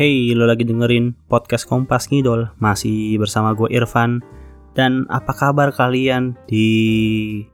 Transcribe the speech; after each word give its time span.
Hey, 0.00 0.32
lo 0.32 0.48
lagi 0.48 0.64
dengerin 0.64 1.12
podcast 1.28 1.68
Kompas 1.68 2.08
Ngidol. 2.08 2.48
Masih 2.56 3.20
bersama 3.20 3.52
gue 3.52 3.68
Irfan. 3.68 4.24
Dan 4.72 5.04
apa 5.12 5.36
kabar 5.36 5.76
kalian 5.76 6.40
di 6.48 7.44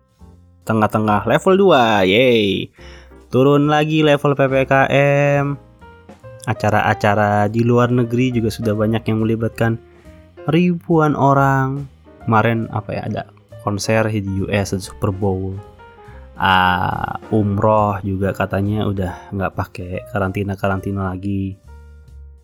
tengah-tengah 0.63 1.27
level 1.27 1.75
2 1.75 2.07
Yeay. 2.07 2.71
Turun 3.35 3.67
lagi 3.67 4.07
level 4.07 4.39
PPKM 4.39 5.59
Acara-acara 6.47 7.51
di 7.51 7.67
luar 7.67 7.91
negeri 7.91 8.31
juga 8.31 8.55
sudah 8.55 8.79
banyak 8.79 9.03
yang 9.03 9.27
melibatkan 9.27 9.83
ribuan 10.47 11.19
orang. 11.19 11.91
Kemarin 12.31 12.71
apa 12.71 12.95
ya, 12.95 13.03
ada 13.11 13.23
konser 13.67 14.07
di 14.07 14.47
US 14.47 14.71
dan 14.71 14.79
Super 14.79 15.11
Bowl. 15.11 15.59
Uh, 16.39 17.11
umroh 17.35 17.99
juga 18.07 18.31
katanya 18.31 18.87
udah 18.87 19.35
nggak 19.35 19.51
pakai 19.51 20.07
karantina 20.15 20.55
karantina 20.55 21.11
lagi 21.11 21.66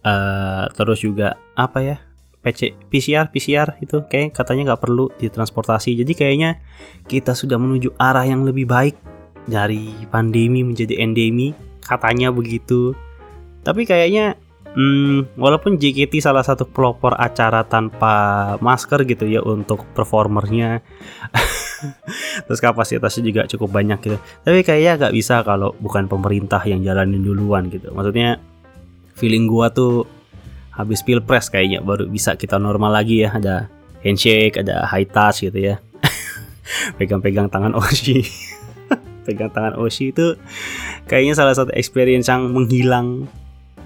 uh, 0.06 0.70
terus 0.74 1.02
juga 1.02 1.38
apa 1.54 1.78
ya 1.82 1.96
PC, 2.42 2.74
PCR 2.90 3.30
PCR 3.30 3.78
itu 3.78 4.02
kayak 4.06 4.34
katanya 4.34 4.74
nggak 4.74 4.82
perlu 4.82 5.10
di 5.14 5.30
transportasi 5.30 5.94
jadi 6.02 6.12
kayaknya 6.12 6.50
kita 7.06 7.38
sudah 7.38 7.54
menuju 7.54 7.94
arah 7.98 8.26
yang 8.26 8.42
lebih 8.42 8.66
baik 8.66 8.98
dari 9.46 9.90
pandemi 10.10 10.62
menjadi 10.62 11.02
endemi 11.02 11.54
katanya 11.82 12.30
begitu. 12.30 12.94
Tapi 13.62 13.86
kayaknya 13.86 14.38
hmm, 14.74 15.38
walaupun 15.38 15.78
JKT 15.78 16.22
salah 16.22 16.42
satu 16.46 16.66
pelopor 16.66 17.14
acara 17.18 17.66
tanpa 17.66 18.14
masker 18.58 19.06
gitu 19.06 19.26
ya 19.26 19.42
untuk 19.42 19.86
performernya 19.94 20.82
terus 22.46 22.60
kapasitasnya 22.62 23.22
juga 23.22 23.42
cukup 23.50 23.70
banyak 23.70 23.98
gitu. 24.02 24.18
Tapi 24.46 24.62
kayaknya 24.62 25.06
nggak 25.06 25.14
bisa 25.14 25.42
kalau 25.42 25.74
bukan 25.78 26.06
pemerintah 26.06 26.62
yang 26.66 26.82
jalanin 26.82 27.22
duluan 27.22 27.70
gitu. 27.70 27.90
Maksudnya 27.90 28.38
feeling 29.22 29.46
gua 29.46 29.70
tuh 29.70 30.02
habis 30.74 30.98
pilpres 31.06 31.46
kayaknya 31.46 31.78
baru 31.78 32.10
bisa 32.10 32.34
kita 32.34 32.58
normal 32.58 32.90
lagi 32.90 33.22
ya. 33.22 33.30
Ada 33.38 33.70
handshake 34.02 34.58
ada 34.58 34.82
high 34.90 35.06
touch 35.06 35.46
gitu 35.46 35.54
ya. 35.54 35.78
Pegang-pegang 36.98 37.46
tangan 37.46 37.78
Oshi. 37.78 38.26
Pegang 39.26 39.54
tangan 39.54 39.78
Oshi 39.78 40.10
itu 40.10 40.34
kayaknya 41.06 41.38
salah 41.38 41.54
satu 41.54 41.70
experience 41.78 42.26
yang 42.26 42.50
menghilang 42.50 43.30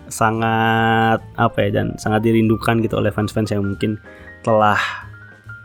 sangat 0.08 1.20
apa 1.36 1.58
ya 1.68 1.82
dan 1.82 2.00
sangat 2.00 2.24
dirindukan 2.24 2.80
gitu 2.80 2.96
oleh 2.96 3.12
fans-fans 3.12 3.52
yang 3.52 3.60
mungkin 3.60 4.00
telah 4.40 4.78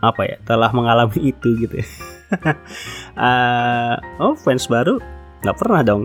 apa 0.02 0.22
ya 0.26 0.36
telah 0.44 0.68
mengalami 0.74 1.32
itu 1.32 1.56
gitu. 1.56 1.80
Ya. 1.80 1.86
uh, 3.16 3.94
oh 4.20 4.34
fans 4.36 4.66
baru 4.66 4.98
nggak 5.42 5.58
pernah 5.58 5.80
dong 5.82 6.02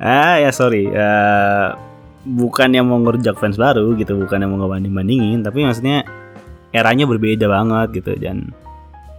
ah 0.00 0.40
ya 0.40 0.50
sorry. 0.50 0.88
Uh, 0.88 1.76
bukan 2.24 2.72
yang 2.72 2.88
mau 2.88 3.00
ngerujak 3.00 3.36
fans 3.40 3.56
baru 3.56 3.96
gitu 3.96 4.16
bukan 4.20 4.44
yang 4.44 4.52
mau 4.52 4.68
ngebanding 4.68 4.92
bandingin 4.92 5.40
tapi 5.40 5.64
maksudnya 5.64 6.04
eranya 6.76 7.08
berbeda 7.08 7.48
banget 7.48 8.04
gitu 8.04 8.12
dan 8.20 8.52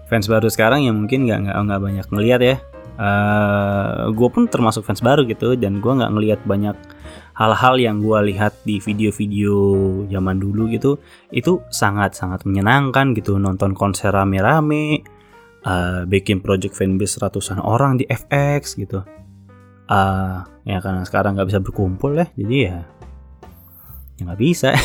fans 0.06 0.30
baru 0.30 0.48
sekarang 0.52 0.86
yang 0.86 1.02
mungkin 1.02 1.26
nggak 1.26 1.50
nggak 1.50 1.58
nggak 1.58 1.82
banyak 1.82 2.08
ngelihat 2.12 2.42
ya. 2.44 2.58
Uh, 3.02 3.08
eh, 3.08 4.02
gue 4.14 4.30
pun 4.30 4.46
termasuk 4.46 4.84
fans 4.84 5.02
baru 5.02 5.24
gitu 5.26 5.56
dan 5.56 5.80
gue 5.80 5.90
nggak 5.90 6.12
ngelihat 6.12 6.40
banyak 6.44 6.76
hal-hal 7.34 7.80
yang 7.80 8.04
gue 8.04 8.20
lihat 8.36 8.54
di 8.68 8.78
video-video 8.84 9.56
zaman 10.12 10.38
dulu 10.38 10.68
gitu. 10.70 11.00
Itu 11.32 11.64
sangat-sangat 11.72 12.44
menyenangkan 12.44 13.16
gitu 13.16 13.40
nonton 13.40 13.74
konser 13.74 14.12
rame-rame 14.12 15.02
uh, 15.66 16.04
bikin 16.06 16.44
project 16.44 16.76
fanbase 16.76 17.18
ratusan 17.18 17.64
orang 17.64 17.98
di 17.98 18.06
FX 18.06 18.78
gitu 18.78 19.02
uh, 19.92 20.48
ya 20.64 20.80
karena 20.80 21.04
sekarang 21.04 21.36
nggak 21.36 21.50
bisa 21.52 21.60
berkumpul 21.60 22.16
ya 22.16 22.32
jadi 22.40 22.58
ya 22.64 22.78
ya 24.22 24.22
nggak 24.30 24.42
bisa. 24.42 24.72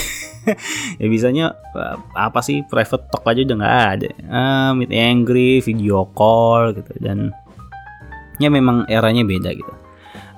Ya 1.02 1.10
bisanya 1.10 1.58
uh, 1.74 1.98
apa 2.14 2.38
sih 2.38 2.62
private 2.70 3.10
talk 3.10 3.26
aja 3.26 3.42
udah 3.42 3.56
nggak 3.58 3.78
ada. 3.98 4.08
Uh, 4.30 4.70
meet 4.78 4.94
angry 4.94 5.58
video 5.58 6.06
call 6.14 6.70
gitu 6.70 6.94
dan 7.02 7.34
ya 8.38 8.46
memang 8.46 8.86
eranya 8.86 9.26
beda 9.26 9.50
gitu. 9.58 9.74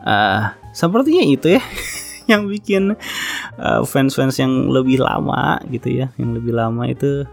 Uh, 0.00 0.48
sepertinya 0.72 1.20
itu 1.28 1.60
ya 1.60 1.62
yang 2.32 2.48
bikin 2.48 2.96
fans-fans 3.84 4.40
uh, 4.40 4.48
yang 4.48 4.72
lebih 4.72 5.04
lama 5.04 5.60
gitu 5.68 5.92
ya 5.92 6.08
yang 6.16 6.32
lebih 6.32 6.56
lama 6.56 6.88
itu 6.88 7.28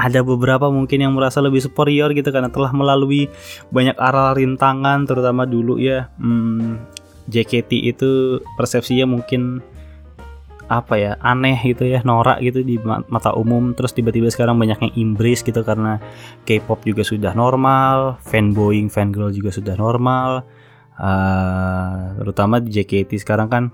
ada 0.00 0.24
beberapa 0.24 0.72
mungkin 0.72 1.04
yang 1.04 1.12
merasa 1.14 1.38
lebih 1.44 1.60
superior 1.62 2.10
gitu 2.16 2.32
karena 2.32 2.48
telah 2.48 2.72
melalui 2.72 3.28
banyak 3.68 3.96
arah 3.96 4.34
rintangan 4.34 5.04
terutama 5.04 5.44
dulu 5.44 5.76
ya 5.76 6.08
hmm, 6.16 6.80
JKT 7.28 7.70
itu 7.92 8.42
persepsinya 8.58 9.06
mungkin 9.06 9.62
apa 10.72 10.96
ya 10.96 11.12
aneh 11.20 11.58
gitu 11.60 11.84
ya 11.84 12.00
norak 12.00 12.40
gitu 12.40 12.64
di 12.64 12.80
mata 12.84 13.36
umum 13.36 13.76
terus 13.76 13.92
tiba-tiba 13.92 14.32
sekarang 14.32 14.56
banyak 14.56 14.80
yang 14.80 14.92
embrace 14.96 15.44
gitu 15.44 15.60
karena 15.60 16.00
K-pop 16.48 16.80
juga 16.88 17.04
sudah 17.04 17.36
normal 17.36 18.16
fanboying 18.24 18.88
fangirl 18.88 19.28
juga 19.28 19.52
sudah 19.52 19.76
normal 19.76 20.48
uh, 20.96 22.16
terutama 22.16 22.56
di 22.64 22.72
JKT 22.72 23.20
sekarang 23.20 23.52
kan 23.52 23.64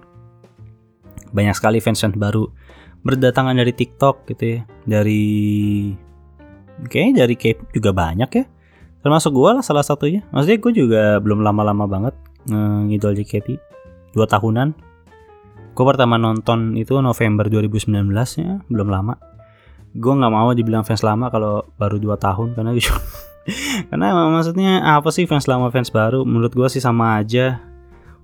banyak 1.31 1.55
sekali 1.55 1.79
fans 1.79 2.03
fans 2.03 2.19
baru 2.19 2.50
berdatangan 3.06 3.55
dari 3.55 3.71
TikTok 3.71 4.27
gitu 4.35 4.59
ya 4.59 4.61
dari 4.83 5.29
kayaknya 6.87 7.27
dari 7.27 7.34
K-pop 7.34 7.75
juga 7.75 7.91
banyak 7.91 8.31
ya. 8.31 8.44
Termasuk 9.03 9.34
gue 9.34 9.50
lah 9.59 9.65
salah 9.66 9.83
satunya. 9.83 10.22
Maksudnya 10.31 10.59
gue 10.62 10.72
juga 10.75 11.03
belum 11.19 11.43
lama-lama 11.43 11.91
banget 11.91 12.15
ngidol 12.87 13.19
JKT 13.19 13.59
dua 14.15 14.27
tahunan. 14.31 14.75
Gue 15.75 15.84
pertama 15.87 16.19
nonton 16.19 16.75
itu 16.75 16.99
November 16.99 17.47
2019 17.47 18.11
ya 18.38 18.59
belum 18.67 18.88
lama. 18.91 19.15
Gue 19.94 20.12
nggak 20.15 20.33
mau 20.33 20.50
dibilang 20.55 20.83
fans 20.83 21.06
lama 21.06 21.31
kalau 21.31 21.67
baru 21.78 22.03
dua 22.03 22.19
tahun 22.19 22.55
karena 22.55 22.75
karena 23.88 24.06
maksudnya 24.28 24.83
apa 24.84 25.09
sih 25.15 25.27
fans 25.31 25.47
lama 25.47 25.71
fans 25.71 25.94
baru? 25.94 26.27
Menurut 26.27 26.50
gue 26.55 26.69
sih 26.71 26.83
sama 26.83 27.22
aja. 27.22 27.62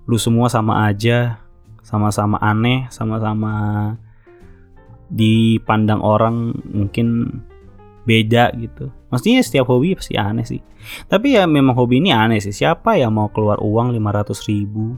Lu 0.05 0.19
semua 0.19 0.51
sama 0.51 0.87
aja. 0.87 1.39
Sama-sama 1.85 2.41
aneh 2.41 2.89
sama-sama 2.89 3.93
dipandang 5.05 6.01
orang 6.01 6.57
mungkin 6.65 7.29
beda 8.05 8.53
gitu. 8.55 8.93
Maksudnya 9.09 9.41
setiap 9.41 9.67
hobi 9.67 9.97
pasti 9.97 10.15
aneh 10.15 10.45
sih. 10.45 10.61
Tapi 11.09 11.35
ya 11.35 11.49
memang 11.49 11.75
hobi 11.75 11.99
ini 11.99 12.13
aneh 12.13 12.39
sih. 12.39 12.53
Siapa 12.53 12.95
yang 12.95 13.17
mau 13.17 13.27
keluar 13.33 13.59
uang 13.59 13.91
500 13.97 14.49
ribu 14.49 14.95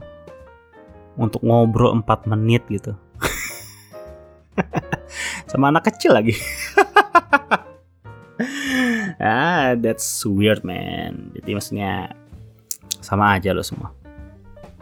untuk 1.18 1.42
ngobrol 1.42 1.96
4 1.98 2.30
menit 2.30 2.62
gitu. 2.68 2.94
Sama 5.50 5.72
anak 5.72 5.88
kecil 5.88 6.14
lagi. 6.14 6.36
ah, 9.18 9.74
that's 9.74 10.22
weird 10.28 10.62
man. 10.62 11.32
Jadi 11.34 11.50
maksudnya 11.56 12.12
sama 13.00 13.38
aja 13.38 13.56
lo 13.56 13.64
semua. 13.64 13.94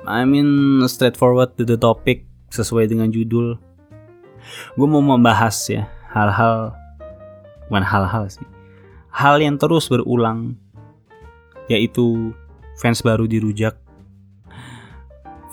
I 0.07 0.27
mean 0.27 0.83
straightforward 0.87 1.59
to 1.59 1.67
the 1.67 1.79
topic 1.79 2.27
sesuai 2.51 2.91
dengan 2.91 3.11
judul. 3.11 3.59
Gue 4.79 4.87
mau 4.87 5.03
membahas 5.03 5.59
ya 5.67 5.91
hal-hal 6.15 6.71
bukan 7.69 7.85
hal-hal 7.85 8.25
sih. 8.31 8.47
Hal 9.11 9.41
yang 9.41 9.57
terus 9.57 9.89
berulang 9.89 10.59
yaitu 11.67 12.35
fans 12.79 13.03
baru 13.03 13.27
dirujak. 13.27 13.75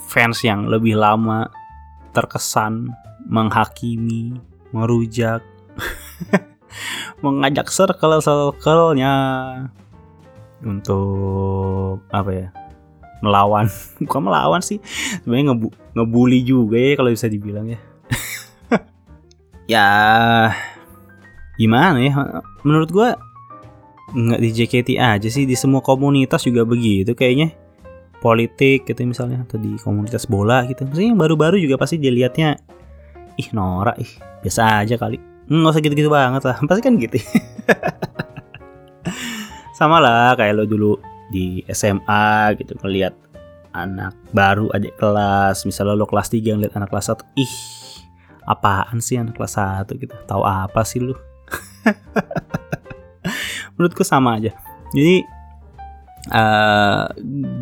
Fans 0.10 0.46
yang 0.46 0.70
lebih 0.70 0.94
lama 0.94 1.50
terkesan 2.14 2.94
menghakimi 3.26 4.38
merujak 4.70 5.42
mengajak 7.24 7.70
circle-circle-nya 7.70 9.14
untuk 10.62 12.04
apa 12.14 12.32
ya 12.32 12.48
melawan. 13.24 13.72
Bukan 14.04 14.22
melawan 14.22 14.62
sih 14.62 14.78
sebenarnya 15.24 15.54
ngebu 15.54 15.68
ngebully 15.96 16.40
juga 16.44 16.78
ya 16.78 16.94
kalau 17.00 17.10
bisa 17.10 17.28
dibilang 17.32 17.72
ya. 17.72 17.80
Ya 19.64 19.88
gimana 21.64 21.98
ya? 22.04 22.12
Menurut 22.68 22.92
gue 22.92 23.10
nggak 24.14 24.40
di 24.44 24.50
JKT 24.52 24.90
aja 25.00 25.28
sih 25.32 25.48
di 25.48 25.56
semua 25.56 25.80
komunitas 25.80 26.44
juga 26.44 26.68
begitu 26.68 27.16
kayaknya. 27.16 27.56
Politik 28.20 28.88
gitu 28.88 29.04
misalnya 29.04 29.44
atau 29.44 29.60
di 29.60 29.76
komunitas 29.80 30.28
bola 30.28 30.64
gitu. 30.68 30.88
Maksudnya 30.88 31.12
yang 31.12 31.20
baru-baru 31.20 31.60
juga 31.60 31.76
pasti 31.76 32.00
dilihatnya 32.00 32.56
ih 33.36 33.50
norak 33.52 34.00
ih 34.00 34.12
biasa 34.44 34.84
aja 34.84 34.96
kali. 34.96 35.20
Hmm, 35.48 35.60
nggak 35.60 35.74
usah 35.76 35.84
gitu-gitu 35.84 36.10
banget 36.12 36.44
lah 36.48 36.56
pasti 36.70 36.82
kan 36.84 36.96
gitu. 36.96 37.20
Sama 39.80 40.00
lah 40.00 40.40
kayak 40.40 40.56
lo 40.56 40.64
dulu 40.64 40.96
di 41.34 41.66
SMA 41.68 42.56
gitu 42.62 42.78
ngeliat 42.80 43.12
anak 43.76 44.16
baru 44.32 44.72
adik 44.72 44.96
kelas. 44.96 45.68
Misalnya 45.68 46.00
lo 46.00 46.08
kelas 46.08 46.32
3 46.32 46.56
ngeliat 46.56 46.74
anak 46.80 46.94
kelas 46.94 47.12
1 47.12 47.42
ih 47.42 47.56
apaan 48.48 49.04
sih 49.04 49.20
anak 49.20 49.36
kelas 49.36 49.60
1 49.60 49.92
gitu. 50.00 50.16
Tahu 50.30 50.44
apa 50.48 50.88
sih 50.88 51.04
lu 51.04 51.12
menurutku 53.76 54.04
sama 54.06 54.40
aja. 54.40 54.52
Jadi 54.94 55.26
uh, 56.32 57.10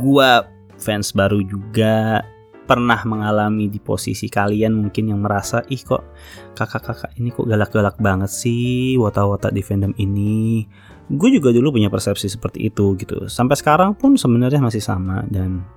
gua 0.02 0.46
fans 0.82 1.14
baru 1.14 1.40
juga 1.46 2.26
pernah 2.66 3.04
mengalami 3.04 3.68
di 3.68 3.84
posisi 3.84 4.32
kalian 4.32 4.80
mungkin 4.80 5.12
yang 5.12 5.20
merasa 5.20 5.60
ih 5.68 5.82
kok 5.84 6.08
kakak-kakak 6.56 7.12
ini 7.20 7.28
kok 7.34 7.44
galak-galak 7.44 8.00
banget 8.00 8.32
sih 8.32 8.96
wata-wata 8.96 9.52
di 9.52 9.60
fandom 9.60 9.92
ini? 10.00 10.64
Gue 11.12 11.28
juga 11.36 11.52
dulu 11.52 11.76
punya 11.76 11.92
persepsi 11.92 12.32
seperti 12.32 12.72
itu 12.72 12.96
gitu. 12.96 13.28
Sampai 13.28 13.60
sekarang 13.60 13.92
pun 14.00 14.16
sebenarnya 14.16 14.64
masih 14.64 14.80
sama 14.80 15.28
dan 15.28 15.68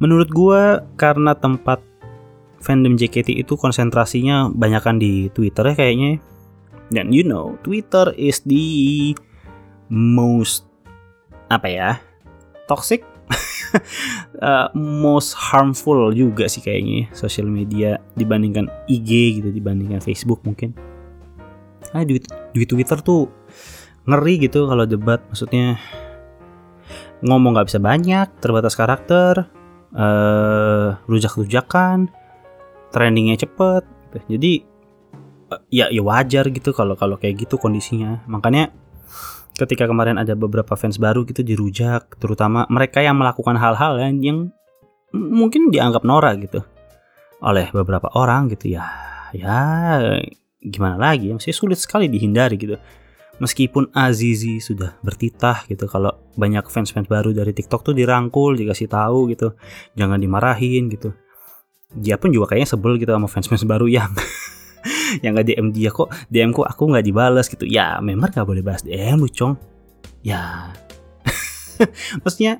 menurut 0.00 0.32
gue 0.32 0.80
karena 0.96 1.36
tempat 1.36 1.84
fandom 2.64 2.96
JKT 2.96 3.36
itu 3.36 3.54
konsentrasinya 3.54 4.48
banyakkan 4.48 4.96
di 4.96 5.28
Twitter 5.30 5.68
ya 5.68 5.74
kayaknya 5.76 6.18
dan 6.92 7.12
you 7.12 7.24
know 7.24 7.56
Twitter 7.64 8.12
is 8.16 8.40
the 8.44 9.12
most 9.92 10.68
apa 11.48 11.68
ya 11.68 11.90
toxic 12.68 13.04
uh, 14.44 14.72
most 14.76 15.36
harmful 15.36 16.12
juga 16.16 16.48
sih 16.48 16.64
kayaknya 16.64 17.04
ya, 17.04 17.06
sosial 17.12 17.48
media 17.48 18.00
dibandingkan 18.16 18.68
IG 18.88 19.40
gitu 19.40 19.48
dibandingkan 19.52 20.00
Facebook 20.00 20.40
mungkin 20.44 20.72
ah 21.92 22.04
di, 22.04 22.20
di 22.52 22.64
Twitter 22.68 23.00
tuh 23.00 23.28
ngeri 24.08 24.48
gitu 24.48 24.68
kalau 24.68 24.84
debat 24.88 25.20
maksudnya 25.28 25.76
ngomong 27.24 27.56
nggak 27.56 27.68
bisa 27.68 27.80
banyak 27.80 28.28
terbatas 28.40 28.76
karakter 28.76 29.48
uh, 29.92 30.96
rujak-rujakan 31.08 32.08
trendingnya 32.88 33.36
cepet 33.36 33.84
gitu. 33.84 34.18
jadi 34.36 34.52
ya 35.72 35.88
ya 35.88 36.02
wajar 36.04 36.48
gitu 36.52 36.70
kalau 36.76 36.94
kalau 36.94 37.16
kayak 37.16 37.48
gitu 37.48 37.60
kondisinya. 37.60 38.24
Makanya 38.28 38.72
ketika 39.58 39.90
kemarin 39.90 40.16
ada 40.16 40.38
beberapa 40.38 40.78
fans 40.78 41.02
baru 41.02 41.26
gitu 41.26 41.42
dirujak 41.42 42.14
terutama 42.22 42.64
mereka 42.70 43.02
yang 43.02 43.18
melakukan 43.18 43.58
hal-hal 43.58 43.98
yang, 43.98 44.14
yang 44.22 44.38
mungkin 45.10 45.74
dianggap 45.74 46.06
norak 46.06 46.46
gitu 46.46 46.62
oleh 47.42 47.66
beberapa 47.74 48.06
orang 48.14 48.50
gitu 48.54 48.78
ya 48.78 48.86
ya 49.34 49.58
gimana 50.62 50.98
lagi 50.98 51.34
masih 51.34 51.54
sulit 51.54 51.78
sekali 51.78 52.06
dihindari 52.06 52.54
gitu. 52.58 52.78
Meskipun 53.38 53.94
Azizi 53.94 54.58
sudah 54.58 54.98
bertitah 54.98 55.62
gitu 55.70 55.86
kalau 55.86 56.10
banyak 56.34 56.66
fans-fans 56.66 57.06
baru 57.06 57.30
dari 57.30 57.54
TikTok 57.54 57.86
tuh 57.86 57.94
dirangkul 57.94 58.58
dikasih 58.58 58.90
tahu 58.90 59.30
gitu 59.30 59.54
jangan 59.94 60.18
dimarahin 60.18 60.90
gitu. 60.90 61.14
Dia 61.94 62.18
pun 62.18 62.34
juga 62.34 62.50
kayaknya 62.50 62.74
sebel 62.74 62.98
gitu 62.98 63.14
sama 63.14 63.30
fans-fans 63.30 63.62
baru 63.62 63.86
yang 63.86 64.10
yang 65.24 65.36
nggak 65.36 65.46
DM 65.48 65.68
dia 65.74 65.90
kok 65.92 66.08
DM 66.28 66.50
kok 66.54 66.66
aku 66.68 66.82
nggak 66.90 67.04
dibalas 67.06 67.46
gitu. 67.48 67.64
Ya 67.64 67.98
member 68.00 68.30
nggak 68.30 68.46
boleh 68.48 68.62
balas 68.64 68.82
DM 68.84 69.20
lu 69.20 69.28
cong. 69.30 69.54
Ya. 70.22 70.72
Maksudnya 72.22 72.58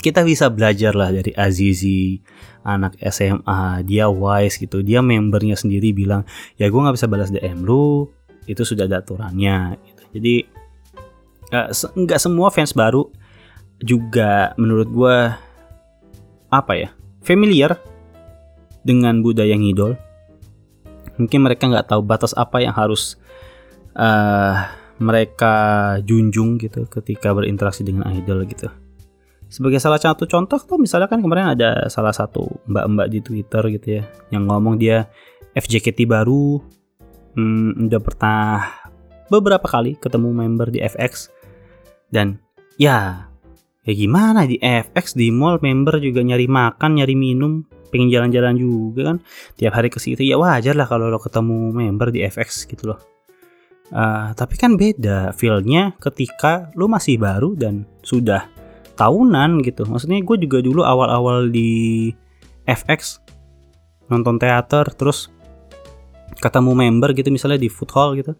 kita 0.00 0.22
bisa 0.22 0.46
belajar 0.52 0.94
lah 0.94 1.10
dari 1.10 1.34
Azizi 1.34 2.22
anak 2.62 2.98
SMA 3.10 3.82
dia 3.86 4.06
wise 4.06 4.58
gitu. 4.58 4.82
Dia 4.82 5.02
membernya 5.02 5.58
sendiri 5.58 5.90
bilang 5.90 6.22
ya 6.58 6.70
gue 6.70 6.80
nggak 6.80 6.96
bisa 6.96 7.08
balas 7.10 7.30
DM 7.32 7.62
lu. 7.66 8.10
Itu 8.46 8.62
sudah 8.62 8.86
ada 8.86 9.02
aturannya. 9.02 9.74
Gitu. 9.82 10.02
jadi 10.16 10.34
nggak 11.76 12.18
uh, 12.18 12.22
semua 12.22 12.50
fans 12.50 12.74
baru 12.74 13.06
juga 13.78 14.56
menurut 14.56 14.88
gue 14.88 15.16
apa 16.50 16.72
ya 16.74 16.88
familiar 17.22 17.76
dengan 18.86 19.20
budaya 19.20 19.54
ngidol 19.58 19.98
mungkin 21.16 21.44
mereka 21.44 21.68
nggak 21.68 21.88
tahu 21.92 22.00
batas 22.04 22.32
apa 22.36 22.60
yang 22.60 22.72
harus 22.72 23.16
uh, 23.96 24.68
mereka 24.96 25.54
junjung 26.04 26.56
gitu 26.56 26.88
ketika 26.88 27.32
berinteraksi 27.36 27.84
dengan 27.84 28.08
idol 28.16 28.44
gitu. 28.48 28.68
Sebagai 29.46 29.78
salah 29.78 30.00
satu 30.00 30.26
contoh 30.26 30.58
tuh 30.58 30.78
misalnya 30.80 31.06
kan 31.06 31.22
kemarin 31.22 31.54
ada 31.54 31.86
salah 31.86 32.10
satu 32.10 32.60
mbak-mbak 32.66 33.06
di 33.12 33.18
Twitter 33.22 33.62
gitu 33.78 33.86
ya 34.00 34.02
yang 34.34 34.48
ngomong 34.48 34.80
dia 34.80 35.06
FJKT 35.54 36.08
baru. 36.08 36.60
Hmm, 37.36 37.86
udah 37.86 38.00
pernah 38.00 38.64
beberapa 39.28 39.68
kali 39.68 40.00
ketemu 40.00 40.32
member 40.32 40.72
di 40.72 40.80
FX 40.80 41.28
dan 42.08 42.40
ya 42.80 43.28
ya 43.84 43.92
gimana 43.92 44.48
di 44.48 44.56
FX 44.56 45.14
di 45.14 45.28
mall 45.28 45.60
member 45.60 46.00
juga 46.00 46.24
nyari 46.24 46.48
makan 46.48 47.02
nyari 47.02 47.14
minum 47.14 47.60
pengen 47.88 48.10
jalan-jalan 48.10 48.54
juga 48.58 49.14
kan. 49.14 49.16
Tiap 49.56 49.72
hari 49.72 49.88
ke 49.88 49.98
situ 50.02 50.22
ya 50.22 50.36
wajar 50.36 50.74
lah 50.74 50.86
kalau 50.88 51.10
lo 51.10 51.18
ketemu 51.18 51.72
member 51.72 52.10
di 52.10 52.22
FX 52.26 52.66
gitu 52.66 52.94
loh. 52.94 53.00
Uh, 53.86 54.34
tapi 54.34 54.58
kan 54.58 54.74
beda 54.74 55.30
feelnya 55.30 55.94
ketika 56.02 56.74
lo 56.74 56.90
masih 56.90 57.22
baru 57.22 57.54
dan 57.54 57.86
sudah 58.02 58.50
tahunan 58.98 59.62
gitu. 59.62 59.86
Maksudnya 59.86 60.18
gue 60.24 60.36
juga 60.42 60.58
dulu 60.58 60.82
awal-awal 60.82 61.52
di 61.52 62.10
FX 62.66 63.22
nonton 64.10 64.38
teater 64.42 64.90
terus 64.94 65.30
ketemu 66.42 66.74
member 66.74 67.14
gitu 67.14 67.30
misalnya 67.30 67.62
di 67.62 67.70
food 67.70 67.90
hall 67.94 68.18
gitu 68.18 68.34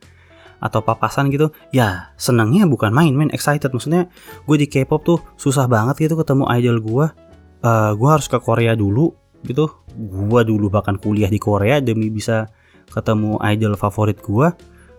atau 0.56 0.80
papasan 0.80 1.28
gitu 1.28 1.52
ya 1.68 2.16
senangnya 2.16 2.64
bukan 2.66 2.90
main 2.90 3.12
main 3.12 3.30
excited. 3.30 3.70
Maksudnya 3.70 4.08
gue 4.48 4.56
di 4.56 4.66
K-pop 4.66 5.00
tuh 5.04 5.18
susah 5.36 5.68
banget 5.68 6.08
gitu 6.08 6.18
ketemu 6.18 6.48
idol 6.58 6.78
gue. 6.82 7.06
Uh, 7.64 7.92
gue 7.96 8.08
harus 8.08 8.26
ke 8.26 8.38
Korea 8.40 8.76
dulu 8.76 9.14
gitu. 9.46 9.70
Gua 9.94 10.42
dulu 10.42 10.68
bahkan 10.68 10.98
kuliah 10.98 11.30
di 11.30 11.38
Korea 11.38 11.78
demi 11.78 12.10
bisa 12.10 12.50
ketemu 12.90 13.38
idol 13.46 13.78
favorit 13.78 14.18
gua. 14.20 14.52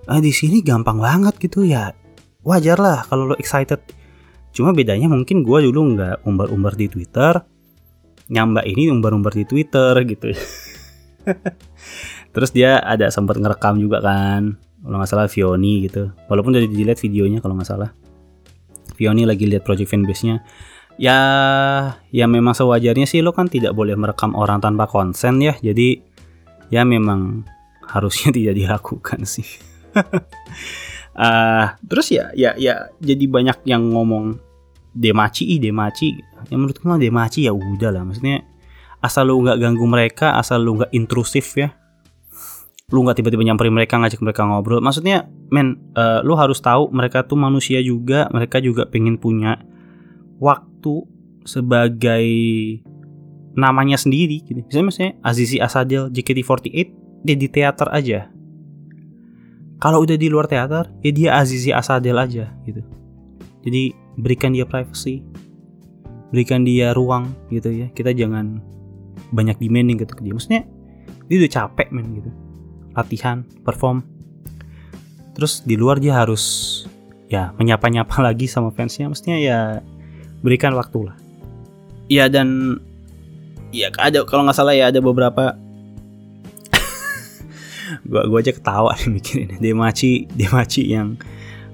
Nah, 0.08 0.24
di 0.24 0.32
sini 0.32 0.64
gampang 0.64 0.98
banget 1.04 1.36
gitu 1.38 1.68
ya. 1.68 1.92
Wajar 2.48 2.80
lah 2.80 3.04
kalau 3.06 3.34
lo 3.34 3.36
excited. 3.36 3.84
Cuma 4.56 4.72
bedanya 4.72 5.12
mungkin 5.12 5.44
gua 5.44 5.60
dulu 5.60 6.00
nggak 6.00 6.24
umbar-umbar 6.24 6.74
di 6.80 6.88
Twitter. 6.88 7.44
Nyamba 8.32 8.64
ini 8.64 8.88
umbar-umbar 8.88 9.36
di 9.36 9.44
Twitter 9.44 9.94
gitu. 10.08 10.32
Terus 12.34 12.50
dia 12.56 12.80
ada 12.80 13.12
sempat 13.12 13.36
ngerekam 13.40 13.80
juga 13.80 14.00
kan. 14.00 14.56
Kalau 14.84 14.96
nggak 15.04 15.10
salah 15.10 15.28
Vioni 15.28 15.88
gitu. 15.88 16.12
Walaupun 16.32 16.56
udah 16.56 16.64
dilihat 16.64 17.00
videonya 17.04 17.40
kalau 17.44 17.60
nggak 17.60 17.68
salah. 17.68 17.92
Vioni 18.96 19.28
lagi 19.28 19.46
lihat 19.46 19.62
project 19.68 19.94
fanbase 19.94 20.24
nya 20.26 20.42
ya 20.98 21.20
ya 22.10 22.26
memang 22.26 22.58
sewajarnya 22.58 23.06
sih 23.06 23.22
lo 23.22 23.32
kan 23.32 23.48
tidak 23.48 23.78
boleh 23.78 23.94
merekam 23.94 24.34
orang 24.34 24.60
tanpa 24.60 24.90
konsen 24.90 25.40
ya. 25.40 25.54
Jadi 25.62 26.02
ya 26.74 26.84
memang 26.84 27.46
harusnya 27.86 28.34
tidak 28.38 28.58
dilakukan 28.58 29.24
sih. 29.24 29.48
Uh, 31.18 31.66
terus 31.90 32.12
ya 32.14 32.34
ya 32.34 32.54
ya 32.58 32.92
jadi 33.02 33.26
banyak 33.30 33.64
yang 33.70 33.94
ngomong 33.94 34.42
demaci 34.98 35.46
ih 35.56 35.60
demaci. 35.62 36.18
Yang 36.50 36.60
menurut 36.60 36.78
gue 36.82 37.10
demaci 37.10 37.40
ya 37.46 37.54
udah 37.54 37.94
lah. 37.94 38.04
Maksudnya 38.04 38.44
asal 38.98 39.30
lu 39.30 39.46
nggak 39.46 39.62
ganggu 39.62 39.86
mereka 39.86 40.36
asal 40.36 40.66
lu 40.66 40.82
nggak 40.82 40.92
intrusif 40.98 41.54
ya. 41.54 41.70
Lu 42.90 43.04
nggak 43.04 43.22
tiba-tiba 43.22 43.46
nyamperin 43.46 43.76
mereka 43.76 44.02
ngajak 44.02 44.18
mereka 44.26 44.48
ngobrol. 44.50 44.82
Maksudnya 44.82 45.30
men 45.54 45.94
uh, 45.94 46.26
lu 46.26 46.34
harus 46.34 46.58
tahu 46.58 46.90
mereka 46.90 47.22
tuh 47.22 47.38
manusia 47.38 47.78
juga 47.86 48.26
mereka 48.34 48.58
juga 48.58 48.90
pengen 48.90 49.22
punya 49.22 49.62
waktu 50.42 50.67
sebagai 51.48 52.28
namanya 53.58 53.98
sendiri 53.98 54.46
gitu. 54.46 54.62
Misalnya 54.62 54.88
misalnya 54.94 55.14
Azizi 55.26 55.58
Asadil 55.58 56.14
JKT48 56.14 56.88
dia 57.26 57.36
di 57.36 57.48
teater 57.50 57.90
aja. 57.90 58.30
Kalau 59.82 60.06
udah 60.06 60.18
di 60.18 60.30
luar 60.30 60.46
teater, 60.46 60.90
ya 61.02 61.12
dia 61.14 61.30
Azizi 61.42 61.74
Asadil 61.74 62.18
aja 62.18 62.54
gitu. 62.70 62.86
Jadi 63.66 63.94
berikan 64.22 64.54
dia 64.54 64.70
privacy. 64.70 65.26
Berikan 66.30 66.62
dia 66.62 66.94
ruang 66.94 67.34
gitu 67.50 67.74
ya. 67.74 67.90
Kita 67.94 68.14
jangan 68.14 68.62
banyak 69.34 69.58
demanding 69.58 69.98
gitu 69.98 70.14
ke 70.14 70.22
dia. 70.22 70.34
Maksudnya 70.38 70.64
dia 71.26 71.36
udah 71.42 71.52
capek 71.52 71.88
men 71.90 72.08
gitu. 72.22 72.30
Latihan, 72.94 73.46
perform. 73.66 74.06
Terus 75.38 75.62
di 75.66 75.78
luar 75.78 76.02
dia 76.02 76.18
harus 76.18 76.86
ya 77.30 77.54
menyapa-nyapa 77.58 78.22
lagi 78.28 78.46
sama 78.46 78.70
fansnya. 78.70 79.10
Maksudnya 79.10 79.38
ya 79.42 79.60
berikan 80.42 80.74
waktu 80.78 81.10
lah. 81.10 81.16
Ya 82.08 82.32
dan 82.32 82.80
ya 83.76 83.92
ada 84.00 84.24
kalau 84.24 84.48
nggak 84.48 84.58
salah 84.58 84.74
ya 84.74 84.88
ada 84.88 85.04
beberapa 85.04 85.60
gua 88.10 88.24
gua 88.28 88.40
aja 88.40 88.56
ketawa 88.56 88.96
nih 89.00 89.10
mikirin. 89.12 89.58
Demaci 89.60 90.30
Demaci 90.32 90.84
yang 90.88 91.20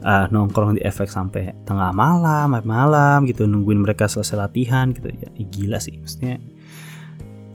uh, 0.01 0.25
nongkrong 0.29 0.77
di 0.77 0.81
efek 0.81 1.07
sampai 1.09 1.53
tengah 1.67 1.93
malam 1.93 2.53
malam 2.65 3.29
gitu 3.29 3.45
nungguin 3.45 3.81
mereka 3.81 4.09
selesai 4.09 4.37
latihan 4.37 4.89
gitu. 4.91 5.09
Ya 5.13 5.29
gila 5.37 5.77
sih 5.77 5.97
maksudnya 6.01 6.41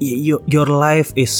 your, 0.01 0.41
your 0.47 0.67
life 0.67 1.11
is 1.19 1.35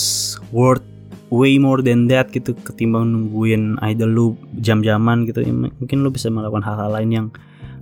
worth 0.51 0.83
way 1.29 1.61
more 1.61 1.85
than 1.85 2.09
that 2.09 2.33
gitu 2.33 2.57
ketimbang 2.65 3.13
nungguin 3.13 3.77
idol 3.85 4.11
lu 4.11 4.27
jam-jaman 4.59 5.29
gitu. 5.29 5.45
Ya, 5.45 5.53
mungkin 5.53 5.99
lu 6.03 6.11
bisa 6.11 6.33
melakukan 6.33 6.65
hal-hal 6.65 6.91
lain 6.93 7.11
yang 7.13 7.27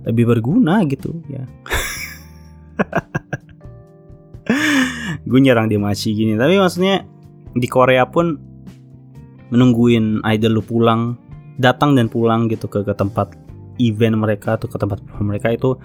lebih 0.07 0.23
berguna 0.31 0.87
gitu 0.87 1.19
ya. 1.27 1.43
Gue 5.27 5.39
nyerang 5.43 5.67
dia 5.67 5.77
masih 5.77 6.15
gini. 6.15 6.39
Tapi 6.39 6.55
maksudnya 6.55 7.03
di 7.51 7.67
Korea 7.67 8.07
pun 8.07 8.39
menungguin 9.51 10.23
idol 10.23 10.59
lu 10.59 10.63
pulang 10.63 11.19
datang 11.59 11.95
dan 11.99 12.07
pulang 12.07 12.47
gitu 12.47 12.71
ke, 12.71 12.87
ke 12.87 12.93
tempat 12.95 13.35
event 13.77 14.15
mereka 14.17 14.55
atau 14.55 14.71
ke 14.71 14.77
tempat 14.79 15.03
mereka 15.19 15.51
itu 15.51 15.75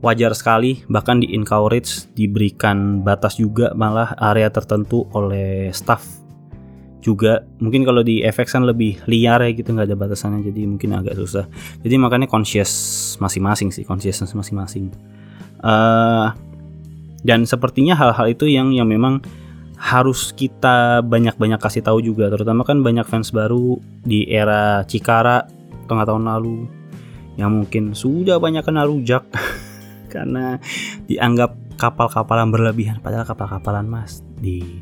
wajar 0.00 0.32
sekali. 0.32 0.80
Bahkan 0.88 1.20
di 1.20 1.36
encourage 1.36 2.08
diberikan 2.16 3.04
batas 3.04 3.36
juga 3.36 3.76
malah 3.76 4.16
area 4.16 4.48
tertentu 4.48 5.04
oleh 5.12 5.68
staff 5.76 6.25
juga 7.06 7.46
mungkin 7.62 7.86
kalau 7.86 8.02
di 8.02 8.26
FX 8.26 8.58
kan 8.58 8.66
lebih 8.66 8.98
liar 9.06 9.38
ya 9.46 9.54
gitu 9.54 9.70
nggak 9.70 9.86
ada 9.86 9.94
batasannya 9.94 10.42
jadi 10.42 10.66
mungkin 10.66 10.90
agak 10.98 11.14
susah. 11.14 11.46
Jadi 11.86 11.94
makanya 12.02 12.26
conscious 12.26 13.14
masing-masing 13.22 13.70
sih 13.70 13.86
consciousness 13.86 14.34
masing-masing. 14.34 14.90
Uh, 15.62 16.34
dan 17.22 17.46
sepertinya 17.46 17.94
hal-hal 17.94 18.26
itu 18.26 18.50
yang 18.50 18.74
yang 18.74 18.90
memang 18.90 19.22
harus 19.76 20.32
kita 20.32 21.04
banyak-banyak 21.04 21.60
kasih 21.60 21.84
tahu 21.84 22.00
juga 22.00 22.32
terutama 22.32 22.64
kan 22.64 22.80
banyak 22.80 23.04
fans 23.04 23.28
baru 23.28 23.76
di 24.02 24.24
era 24.26 24.82
Cikara 24.88 25.44
tengah 25.84 26.08
tahun 26.08 26.24
lalu 26.26 26.64
yang 27.36 27.52
mungkin 27.52 27.92
sudah 27.92 28.40
banyak 28.40 28.64
kena 28.64 28.88
rujak 28.88 29.28
karena 30.12 30.56
dianggap 31.04 31.52
kapal-kapalan 31.76 32.48
berlebihan 32.48 33.04
padahal 33.04 33.28
kapal-kapalan 33.28 33.84
mas 33.84 34.24
di 34.40 34.80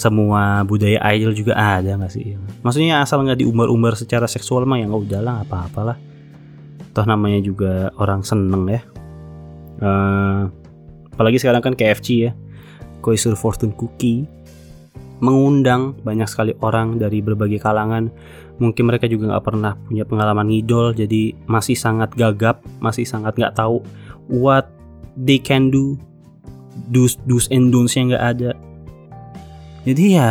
semua 0.00 0.64
budaya 0.64 0.96
idol 1.12 1.36
juga 1.36 1.52
ada 1.52 1.92
nggak 2.00 2.12
sih 2.12 2.40
maksudnya 2.64 3.04
asal 3.04 3.20
nggak 3.20 3.44
diumbar-umbar 3.44 4.00
secara 4.00 4.24
seksual 4.24 4.64
mah 4.64 4.80
ya 4.80 4.88
nggak 4.88 5.02
udah 5.04 5.20
lah 5.20 5.34
apa-apalah 5.44 5.96
toh 6.96 7.04
namanya 7.04 7.44
juga 7.44 7.92
orang 8.00 8.24
seneng 8.24 8.64
ya 8.64 8.80
uh, 9.84 10.48
apalagi 11.12 11.36
sekarang 11.36 11.60
kan 11.60 11.74
KFC 11.76 12.08
ya 12.24 12.32
Koisur 13.04 13.36
Fortune 13.36 13.76
Cookie 13.76 14.40
mengundang 15.20 16.00
banyak 16.00 16.26
sekali 16.26 16.52
orang 16.64 16.96
dari 16.96 17.20
berbagai 17.20 17.60
kalangan. 17.60 18.08
Mungkin 18.60 18.88
mereka 18.88 19.08
juga 19.08 19.32
nggak 19.32 19.44
pernah 19.44 19.72
punya 19.88 20.04
pengalaman 20.04 20.48
ngidol, 20.52 20.92
jadi 20.92 21.32
masih 21.48 21.76
sangat 21.76 22.12
gagap, 22.16 22.60
masih 22.80 23.08
sangat 23.08 23.36
nggak 23.36 23.56
tahu 23.56 23.80
what 24.28 24.68
they 25.16 25.40
can 25.40 25.72
do, 25.72 25.96
do's, 26.92 27.16
do's 27.24 27.48
and 27.48 27.72
don'ts 27.72 27.96
yang 27.96 28.12
nggak 28.12 28.24
ada. 28.36 28.50
Jadi 29.80 30.20
ya 30.20 30.30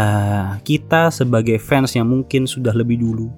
kita 0.61 1.09
sebagai 1.09 1.57
fans 1.57 1.97
yang 1.97 2.05
mungkin 2.05 2.45
sudah 2.45 2.69
lebih 2.73 3.01
dulu 3.01 3.33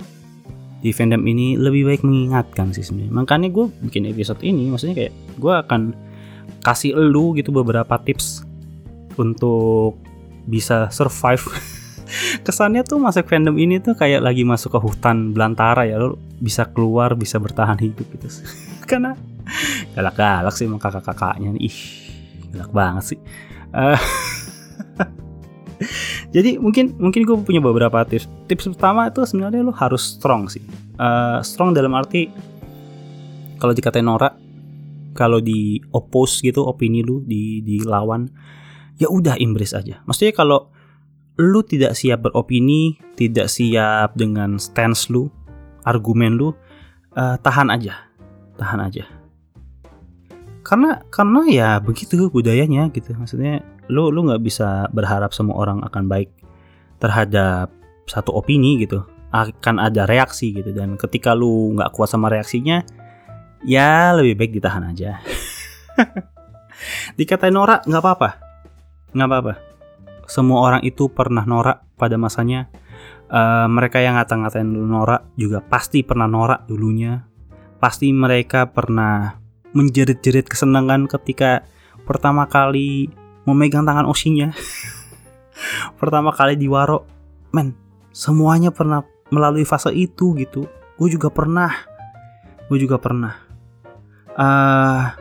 di 0.82 0.90
fandom 0.90 1.22
ini 1.24 1.56
lebih 1.56 1.88
baik 1.88 2.02
mengingatkan 2.02 2.74
sih 2.74 2.84
sebenarnya. 2.84 3.14
Makanya 3.14 3.48
gue 3.54 3.70
bikin 3.86 4.10
episode 4.10 4.42
ini, 4.42 4.68
maksudnya 4.68 4.98
kayak 4.98 5.14
gue 5.38 5.54
akan 5.54 5.94
kasih 6.66 6.98
elu 6.98 7.38
gitu 7.38 7.54
beberapa 7.54 7.96
tips 8.02 8.44
untuk 9.16 10.02
bisa 10.50 10.90
survive. 10.90 11.46
Kesannya 12.46 12.84
tuh 12.84 13.00
masuk 13.00 13.30
fandom 13.30 13.56
ini 13.56 13.80
tuh 13.80 13.96
kayak 13.96 14.20
lagi 14.20 14.44
masuk 14.44 14.76
ke 14.76 14.80
hutan 14.84 15.32
belantara 15.32 15.88
ya 15.88 15.96
lo 15.96 16.20
bisa 16.44 16.68
keluar 16.68 17.16
bisa 17.16 17.40
bertahan 17.40 17.80
hidup 17.80 18.04
gitu. 18.18 18.28
Karena 18.90 19.16
galak-galak 19.96 20.52
sih 20.58 20.68
emang 20.68 20.82
kakak-kakaknya 20.82 21.56
ih 21.62 21.78
galak 22.52 22.72
banget 22.74 23.16
sih. 23.16 23.20
Uh, 23.72 23.96
jadi 26.36 26.62
mungkin 26.62 26.96
mungkin 26.98 27.22
gue 27.26 27.36
punya 27.42 27.62
beberapa 27.64 28.04
tips 28.06 28.30
tips 28.48 28.76
pertama 28.76 29.10
itu 29.10 29.26
sebenarnya 29.26 29.66
lo 29.66 29.74
harus 29.74 30.18
strong 30.18 30.48
sih 30.48 30.62
uh, 31.02 31.42
strong 31.42 31.74
dalam 31.74 31.92
arti 31.98 32.30
kalau 33.58 33.74
dikatain 33.74 34.06
norak 34.06 34.34
kalau 35.12 35.44
di 35.44 35.80
oppose 35.92 36.40
gitu 36.42 36.64
opini 36.64 37.04
lu 37.04 37.22
di 37.28 37.60
dilawan 37.62 38.32
ya 39.02 39.10
udah 39.10 39.34
embrace 39.42 39.74
aja. 39.74 40.06
Maksudnya 40.06 40.38
kalau 40.38 40.70
lu 41.42 41.66
tidak 41.66 41.98
siap 41.98 42.22
beropini, 42.22 43.02
tidak 43.18 43.50
siap 43.50 44.14
dengan 44.14 44.62
stance 44.62 45.10
lu, 45.10 45.26
argumen 45.82 46.38
lu, 46.38 46.54
uh, 47.18 47.36
tahan 47.42 47.74
aja, 47.74 47.98
tahan 48.62 48.82
aja. 48.86 49.10
Karena 50.62 51.02
karena 51.10 51.42
ya 51.50 51.70
begitu 51.82 52.30
budayanya 52.30 52.94
gitu. 52.94 53.18
Maksudnya 53.18 53.66
lu 53.92 54.08
lu 54.08 54.32
nggak 54.32 54.42
bisa 54.42 54.88
berharap 54.96 55.36
semua 55.36 55.60
orang 55.60 55.84
akan 55.84 56.08
baik 56.08 56.32
terhadap 57.04 57.68
satu 58.08 58.32
opini 58.32 58.80
gitu. 58.80 59.04
Akan 59.32 59.80
ada 59.80 60.08
reaksi 60.08 60.52
gitu 60.56 60.72
dan 60.72 60.96
ketika 60.96 61.36
lu 61.36 61.76
nggak 61.76 61.92
kuat 61.96 62.12
sama 62.12 62.28
reaksinya, 62.32 62.84
ya 63.64 64.16
lebih 64.16 64.40
baik 64.40 64.52
ditahan 64.60 64.92
aja. 64.92 65.20
Dikatain 67.20 67.54
norak 67.54 67.86
nggak 67.88 68.02
apa-apa, 68.02 68.30
nggak 69.16 69.28
apa-apa. 69.28 69.54
Semua 70.28 70.64
orang 70.64 70.82
itu 70.88 71.12
pernah 71.12 71.44
norak 71.44 71.84
pada 72.00 72.16
masanya. 72.16 72.72
Uh, 73.32 73.64
mereka 73.72 74.04
yang 74.04 74.20
ngata-ngatain 74.20 74.68
dulu 74.68 74.88
norak 74.92 75.24
juga 75.40 75.64
pasti 75.64 76.04
pernah 76.04 76.28
norak 76.28 76.68
dulunya. 76.68 77.24
Pasti 77.80 78.12
mereka 78.12 78.68
pernah 78.68 79.40
menjerit-jerit 79.72 80.52
kesenangan 80.52 81.08
ketika 81.08 81.64
pertama 82.04 82.46
kali 82.52 83.08
memegang 83.48 83.86
tangan 83.88 84.08
osinya. 84.08 84.52
pertama 86.00 86.34
kali 86.34 86.58
di 86.58 86.68
waro. 86.68 87.06
Men, 87.52 87.76
semuanya 88.16 88.72
pernah 88.72 89.04
melalui 89.32 89.64
fase 89.68 89.92
itu 89.94 90.34
gitu. 90.40 90.68
Gue 90.96 91.10
juga 91.12 91.32
pernah. 91.32 91.72
Gue 92.72 92.80
juga 92.80 92.96
pernah. 93.02 93.36
Uh, 94.32 95.12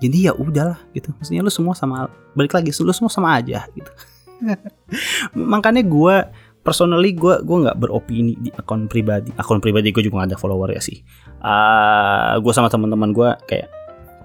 jadi 0.00 0.30
ya 0.30 0.32
udahlah 0.36 0.78
gitu 0.92 1.12
maksudnya 1.16 1.40
lu 1.40 1.52
semua 1.52 1.72
sama 1.72 2.12
balik 2.36 2.52
lagi 2.52 2.72
lu 2.76 2.92
semua 2.92 3.12
sama 3.12 3.36
aja 3.36 3.64
gitu 3.72 3.90
makanya 5.52 5.80
gue 5.80 6.16
personally 6.60 7.16
gue 7.16 7.40
gue 7.40 7.56
nggak 7.64 7.78
beropini 7.78 8.34
di 8.36 8.50
akun 8.52 8.90
pribadi 8.90 9.32
akun 9.38 9.62
pribadi 9.62 9.94
gue 9.94 10.02
juga 10.04 10.24
gak 10.24 10.34
ada 10.34 10.38
follower 10.38 10.76
ya 10.76 10.82
sih 10.82 11.00
uh, 11.40 11.48
ah, 11.48 12.32
gue 12.36 12.52
sama 12.52 12.68
teman-teman 12.68 13.14
gue 13.16 13.30
kayak 13.48 13.68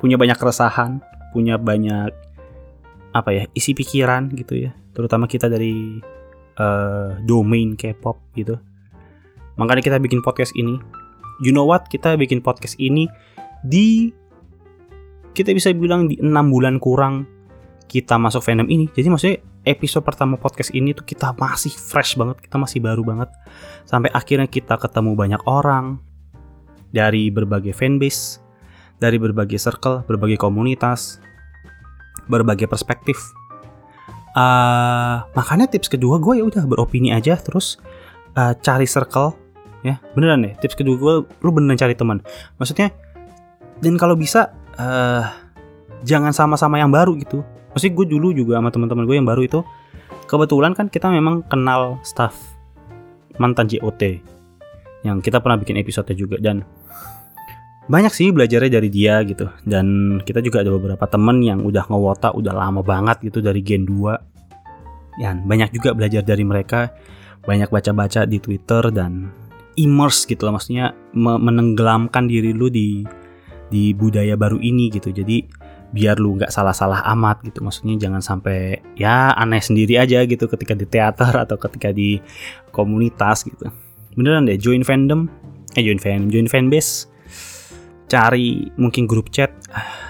punya 0.04 0.20
banyak 0.20 0.36
keresahan 0.36 1.00
punya 1.32 1.56
banyak 1.56 2.12
apa 3.12 3.30
ya 3.36 3.44
isi 3.56 3.76
pikiran 3.76 4.32
gitu 4.36 4.68
ya. 4.68 4.72
Terutama 4.92 5.28
kita 5.28 5.48
dari 5.48 6.00
uh, 6.60 7.20
domain 7.24 7.76
K-pop 7.76 8.20
gitu. 8.36 8.56
Makanya 9.60 9.84
kita 9.84 9.98
bikin 10.00 10.24
podcast 10.24 10.56
ini. 10.56 10.80
You 11.44 11.52
know 11.52 11.68
what? 11.68 11.88
Kita 11.90 12.16
bikin 12.16 12.40
podcast 12.44 12.78
ini 12.80 13.10
di 13.66 14.14
kita 15.32 15.56
bisa 15.56 15.72
bilang 15.72 16.12
di 16.12 16.20
enam 16.20 16.52
bulan 16.52 16.78
kurang 16.78 17.28
kita 17.88 18.16
masuk 18.16 18.44
fandom 18.44 18.68
ini. 18.72 18.88
Jadi 18.92 19.08
maksudnya 19.12 19.38
episode 19.68 20.08
pertama 20.08 20.40
podcast 20.40 20.72
ini 20.72 20.96
tuh 20.96 21.04
kita 21.04 21.36
masih 21.36 21.72
fresh 21.72 22.16
banget, 22.16 22.40
kita 22.40 22.56
masih 22.56 22.80
baru 22.80 23.04
banget. 23.04 23.30
Sampai 23.84 24.10
akhirnya 24.16 24.48
kita 24.48 24.80
ketemu 24.80 25.12
banyak 25.14 25.42
orang 25.44 26.00
dari 26.92 27.28
berbagai 27.32 27.76
fanbase, 27.76 28.40
dari 29.00 29.20
berbagai 29.20 29.60
circle, 29.60 30.04
berbagai 30.08 30.40
komunitas, 30.40 31.20
berbagai 32.28 32.68
perspektif. 32.70 33.18
Uh, 34.32 35.28
makanya 35.36 35.68
tips 35.68 35.92
kedua 35.92 36.16
gue 36.16 36.40
ya 36.40 36.44
udah 36.48 36.64
beropini 36.64 37.12
aja 37.12 37.36
terus 37.36 37.76
uh, 38.40 38.56
cari 38.64 38.88
circle 38.88 39.36
ya 39.84 40.00
beneran 40.16 40.48
deh 40.48 40.56
tips 40.56 40.80
kedua 40.80 40.96
gue 40.96 41.14
lu 41.28 41.50
beneran 41.52 41.76
cari 41.76 42.00
teman 42.00 42.24
maksudnya 42.56 42.96
dan 43.84 44.00
kalau 44.00 44.16
bisa 44.16 44.56
uh, 44.80 45.28
jangan 46.06 46.32
sama-sama 46.32 46.78
yang 46.78 46.94
baru 46.94 47.18
gitu. 47.18 47.42
Maksudnya 47.74 47.94
gue 47.98 48.08
dulu 48.18 48.28
juga 48.36 48.60
sama 48.60 48.70
teman-teman 48.70 49.04
gue 49.08 49.16
yang 49.16 49.28
baru 49.28 49.42
itu 49.48 49.60
kebetulan 50.28 50.72
kan 50.76 50.88
kita 50.88 51.08
memang 51.12 51.44
kenal 51.48 52.00
staff 52.04 52.36
mantan 53.40 53.68
JOT 53.68 54.22
yang 55.02 55.18
kita 55.24 55.42
pernah 55.42 55.58
bikin 55.58 55.80
episode 55.80 56.08
juga 56.14 56.38
dan 56.38 56.62
banyak 57.90 58.14
sih 58.14 58.30
belajarnya 58.30 58.78
dari 58.78 58.90
dia 58.94 59.24
gitu. 59.26 59.50
Dan 59.66 60.20
kita 60.22 60.44
juga 60.44 60.62
ada 60.62 60.70
beberapa 60.70 61.06
temen 61.10 61.42
yang 61.42 61.66
udah 61.66 61.90
ngewota 61.90 62.34
udah 62.36 62.54
lama 62.54 62.86
banget 62.86 63.32
gitu 63.32 63.42
dari 63.42 63.66
Gen 63.66 63.90
2 63.90 65.22
dan 65.22 65.46
banyak 65.46 65.74
juga 65.74 65.98
belajar 65.98 66.22
dari 66.22 66.46
mereka. 66.46 66.94
Banyak 67.42 67.74
baca-baca 67.74 68.30
di 68.30 68.38
Twitter 68.38 68.94
dan 68.94 69.34
immerse 69.74 70.30
gitu 70.30 70.46
loh. 70.46 70.62
Maksudnya 70.62 70.94
menenggelamkan 71.18 72.30
diri 72.30 72.54
lu 72.54 72.70
di 72.70 73.02
di 73.72 73.98
budaya 73.98 74.38
baru 74.38 74.62
ini 74.62 74.94
gitu. 74.94 75.10
Jadi 75.10 75.42
biar 75.92 76.22
lu 76.22 76.38
nggak 76.38 76.54
salah-salah 76.54 77.02
amat 77.18 77.42
gitu. 77.50 77.66
Maksudnya 77.66 77.98
jangan 77.98 78.22
sampai 78.22 78.78
ya 78.94 79.34
aneh 79.34 79.60
sendiri 79.60 79.98
aja 79.98 80.22
gitu 80.30 80.46
ketika 80.46 80.78
di 80.78 80.86
teater 80.86 81.34
atau 81.34 81.58
ketika 81.58 81.90
di 81.90 82.22
komunitas 82.70 83.42
gitu. 83.42 83.74
Beneran 84.14 84.46
deh 84.46 84.62
join 84.62 84.86
fandom. 84.86 85.26
Eh 85.72 85.88
join 85.88 86.04
fan 86.04 86.28
join 86.28 86.52
fanbase 86.52 87.11
cari 88.12 88.68
mungkin 88.76 89.08
grup 89.08 89.32
chat 89.32 89.56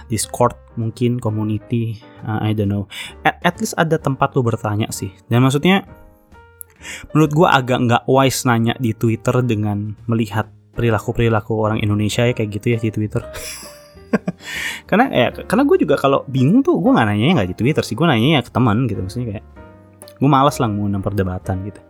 discord 0.09 0.57
mungkin 0.73 1.21
community 1.21 2.01
uh, 2.25 2.41
I 2.41 2.57
don't 2.57 2.73
know. 2.73 2.89
At, 3.21 3.37
at 3.45 3.55
least 3.61 3.77
ada 3.77 4.01
tempat 4.01 4.33
lu 4.33 4.41
bertanya 4.41 4.89
sih. 4.89 5.13
Dan 5.29 5.45
maksudnya 5.45 5.85
menurut 7.13 7.31
gua 7.37 7.53
agak 7.53 7.77
nggak 7.85 8.03
wise 8.09 8.41
nanya 8.49 8.73
di 8.81 8.97
twitter 8.97 9.45
dengan 9.45 9.93
melihat 10.09 10.49
perilaku-perilaku 10.73 11.53
orang 11.53 11.77
Indonesia 11.77 12.25
ya 12.25 12.33
kayak 12.33 12.49
gitu 12.57 12.67
ya 12.73 12.79
di 12.81 12.89
Twitter. 12.89 13.21
karena 14.89 15.07
ya 15.07 15.27
karena 15.31 15.63
gue 15.63 15.77
juga 15.87 15.95
kalau 15.95 16.27
bingung 16.27 16.59
tuh 16.63 16.79
gue 16.83 16.91
nggak 16.91 17.07
nanya 17.07 17.43
nggak 17.43 17.49
di 17.53 17.57
Twitter 17.59 17.83
sih. 17.83 17.93
Gue 17.93 18.07
nanya 18.07 18.39
ya 18.39 18.41
ke 18.41 18.51
teman 18.51 18.87
gitu 18.87 19.03
maksudnya 19.03 19.37
kayak 19.37 19.45
gue 20.21 20.29
malas 20.29 20.57
lah 20.63 20.69
mau 20.71 20.87
perdebatan 21.01 21.65
gitu 21.67 21.81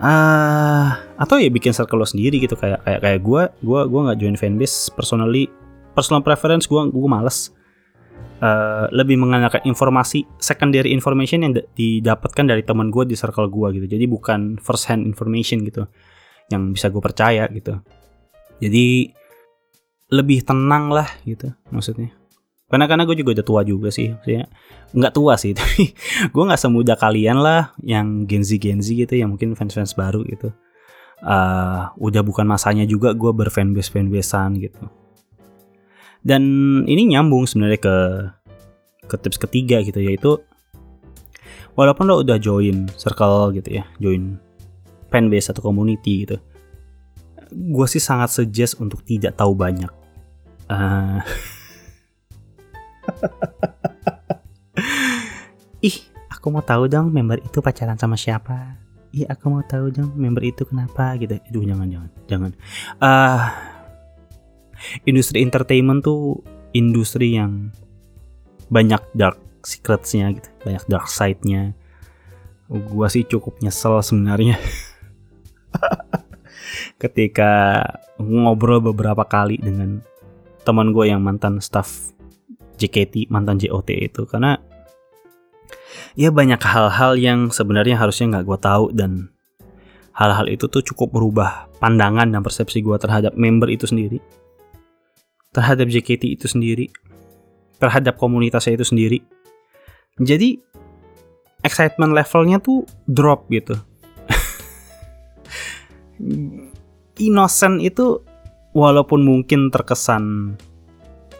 uh, 0.00 0.88
atau 1.18 1.36
ya 1.38 1.50
bikin 1.50 1.70
circle 1.70 2.02
lo 2.02 2.06
sendiri 2.08 2.42
gitu 2.42 2.58
kayak 2.58 2.82
kayak 2.82 3.00
kayak 3.02 3.20
gue 3.22 3.42
gue 3.62 3.80
gue 3.86 4.00
nggak 4.08 4.18
join 4.18 4.36
fanbase 4.38 4.90
personally. 4.94 5.50
Personal 5.94 6.26
preference 6.26 6.66
gue 6.66 6.80
gue 6.90 7.10
males. 7.10 7.54
Uh, 8.44 8.90
lebih 8.90 9.16
mengandalkan 9.16 9.62
informasi 9.64 10.26
secondary 10.42 10.90
information 10.92 11.46
yang 11.46 11.54
didapatkan 11.54 12.44
dari 12.44 12.60
teman 12.66 12.90
gue 12.90 13.06
di 13.06 13.16
circle 13.16 13.46
gue 13.48 13.80
gitu. 13.80 13.86
Jadi 13.86 14.04
bukan 14.10 14.58
first 14.58 14.90
hand 14.90 15.06
information 15.06 15.62
gitu 15.64 15.86
yang 16.50 16.74
bisa 16.74 16.90
gue 16.90 17.00
percaya 17.00 17.46
gitu. 17.48 17.78
Jadi 18.58 19.14
lebih 20.12 20.44
tenang 20.44 20.92
lah 20.92 21.08
gitu 21.24 21.50
maksudnya 21.72 22.12
karena 22.68 22.88
karena 22.88 23.04
gue 23.04 23.16
juga 23.20 23.30
udah 23.40 23.46
tua 23.46 23.60
juga 23.62 23.88
sih 23.92 24.12
maksudnya 24.12 24.48
nggak 24.96 25.12
tua 25.14 25.34
sih 25.36 25.52
tapi 25.58 25.92
gue 26.32 26.42
nggak 26.44 26.60
semudah 26.60 26.96
kalian 26.96 27.38
lah 27.40 27.76
yang 27.84 28.24
Gen 28.24 28.42
Z 28.42 28.56
Gen 28.60 28.80
Z 28.80 28.92
gitu 28.92 29.14
yang 29.14 29.36
mungkin 29.36 29.52
fans 29.54 29.74
fans 29.76 29.92
baru 29.94 30.24
gitu. 30.26 30.52
Uh, 31.24 31.88
udah 32.04 32.20
bukan 32.20 32.44
masanya 32.44 32.84
juga 32.84 33.16
gue 33.16 33.32
berfanbase 33.32 33.88
fanbasean 33.88 34.60
gitu. 34.60 34.84
Dan 36.20 36.42
ini 36.84 37.16
nyambung 37.16 37.48
sebenarnya 37.48 37.80
ke 37.80 37.96
ke 39.08 39.16
tips 39.20 39.40
ketiga 39.40 39.80
gitu 39.84 40.00
yaitu 40.00 40.40
walaupun 41.76 42.08
lo 42.08 42.24
udah 42.24 42.40
join 42.40 42.88
circle 42.96 43.52
gitu 43.52 43.80
ya 43.80 43.84
join 44.00 44.40
fanbase 45.12 45.52
atau 45.52 45.60
community 45.60 46.24
gitu 46.24 46.40
gue 47.54 47.86
sih 47.86 48.02
sangat 48.02 48.34
suggest 48.34 48.82
untuk 48.82 49.06
tidak 49.06 49.38
tahu 49.38 49.54
banyak. 49.54 49.90
Uh, 50.66 51.22
ih 55.88 55.96
aku 56.32 56.46
mau 56.52 56.64
tahu 56.64 56.88
dong 56.88 57.12
member 57.12 57.38
itu 57.40 57.60
pacaran 57.60 57.98
sama 57.98 58.16
siapa. 58.18 58.76
Ih 59.14 59.26
aku 59.28 59.50
mau 59.50 59.62
tahu 59.64 59.90
dong 59.94 60.12
member 60.16 60.44
itu 60.44 60.64
kenapa 60.66 61.16
gitu. 61.20 61.38
Itu 61.48 61.64
jangan 61.64 61.88
jangan 61.88 62.10
jangan. 62.26 62.52
Uh, 62.98 63.48
industri 65.08 65.40
entertainment 65.40 66.04
tuh 66.04 66.42
industri 66.74 67.38
yang 67.38 67.70
banyak 68.68 69.00
dark 69.14 69.38
secretsnya 69.64 70.32
gitu 70.34 70.48
banyak 70.64 70.84
dark 70.90 71.08
side-nya. 71.08 71.72
Gua 72.68 73.12
sih 73.12 73.24
cukup 73.28 73.60
nyesel 73.60 74.00
sebenarnya. 74.00 74.56
Ketika 77.02 77.82
ngobrol 78.18 78.80
beberapa 78.80 79.26
kali 79.26 79.60
dengan 79.60 80.00
teman 80.64 80.96
gue 80.96 81.12
yang 81.12 81.20
mantan 81.20 81.60
staff 81.60 82.14
JKT 82.78 83.30
mantan 83.30 83.60
JOT 83.60 83.90
itu. 83.94 84.22
Karena 84.26 84.58
ya 86.14 86.30
banyak 86.30 86.60
hal-hal 86.62 87.18
yang 87.18 87.50
sebenarnya 87.50 87.98
harusnya 87.98 88.38
nggak 88.38 88.44
gue 88.46 88.58
tahu 88.58 88.84
dan 88.94 89.34
hal-hal 90.14 90.46
itu 90.46 90.70
tuh 90.70 90.82
cukup 90.82 91.10
merubah 91.10 91.66
pandangan 91.82 92.30
dan 92.30 92.40
persepsi 92.42 92.80
gue 92.80 92.94
terhadap 92.98 93.34
member 93.34 93.66
itu 93.70 93.86
sendiri. 93.86 94.22
Terhadap 95.50 95.90
JKT 95.90 96.38
itu 96.38 96.46
sendiri. 96.50 96.86
Terhadap 97.78 98.18
komunitasnya 98.18 98.78
itu 98.78 98.86
sendiri. 98.86 99.18
Jadi 100.18 100.62
excitement 101.66 102.14
levelnya 102.14 102.62
tuh 102.62 102.86
drop 103.10 103.50
gitu. 103.50 103.74
Innocent 107.26 107.82
itu 107.82 108.22
walaupun 108.74 109.22
mungkin 109.22 109.70
terkesan 109.70 110.54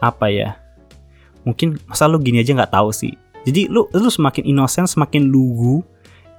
apa 0.03 0.27
ya 0.31 0.64
mungkin 1.45 1.77
masa 1.89 2.09
lu 2.09 2.21
gini 2.21 2.41
aja 2.41 2.57
nggak 2.57 2.73
tahu 2.73 2.91
sih. 2.91 3.13
Jadi 3.45 3.69
lu 3.69 3.87
lu 3.93 4.09
semakin 4.09 4.45
innocent 4.49 4.89
semakin 4.89 5.29
lugu 5.29 5.85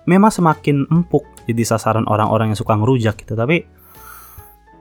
memang 0.09 0.33
semakin 0.33 0.85
empuk 0.89 1.25
jadi 1.45 1.62
sasaran 1.65 2.05
orang-orang 2.09 2.53
yang 2.53 2.59
suka 2.59 2.74
ngerujak 2.74 3.21
gitu. 3.21 3.38
Tapi 3.38 3.65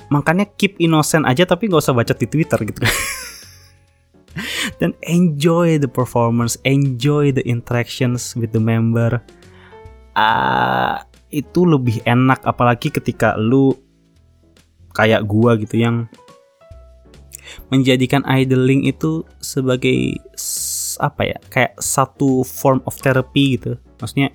makanya 0.08 0.48
keep 0.56 0.80
innocent 0.80 1.24
aja 1.24 1.48
tapi 1.48 1.68
nggak 1.68 1.80
usah 1.80 1.96
baca 1.96 2.12
di 2.12 2.28
twitter 2.28 2.60
gitu 2.60 2.84
dan 4.80 4.92
enjoy 5.08 5.80
the 5.80 5.88
performance 5.88 6.60
enjoy 6.68 7.32
the 7.32 7.44
interactions 7.44 8.32
with 8.36 8.52
the 8.52 8.60
member. 8.60 9.20
Uh, 10.14 11.02
itu 11.34 11.66
lebih 11.66 11.98
enak 12.06 12.38
apalagi 12.46 12.94
ketika 12.94 13.34
lu 13.34 13.74
kayak 14.94 15.26
gua 15.26 15.58
gitu 15.58 15.82
yang 15.82 16.06
menjadikan 17.68 18.22
idling 18.26 18.86
itu 18.88 19.24
sebagai 19.40 20.18
apa 21.00 21.22
ya 21.26 21.38
kayak 21.50 21.74
satu 21.80 22.46
form 22.46 22.80
of 22.86 22.94
therapy 23.00 23.58
gitu. 23.58 23.78
Maksudnya 23.98 24.30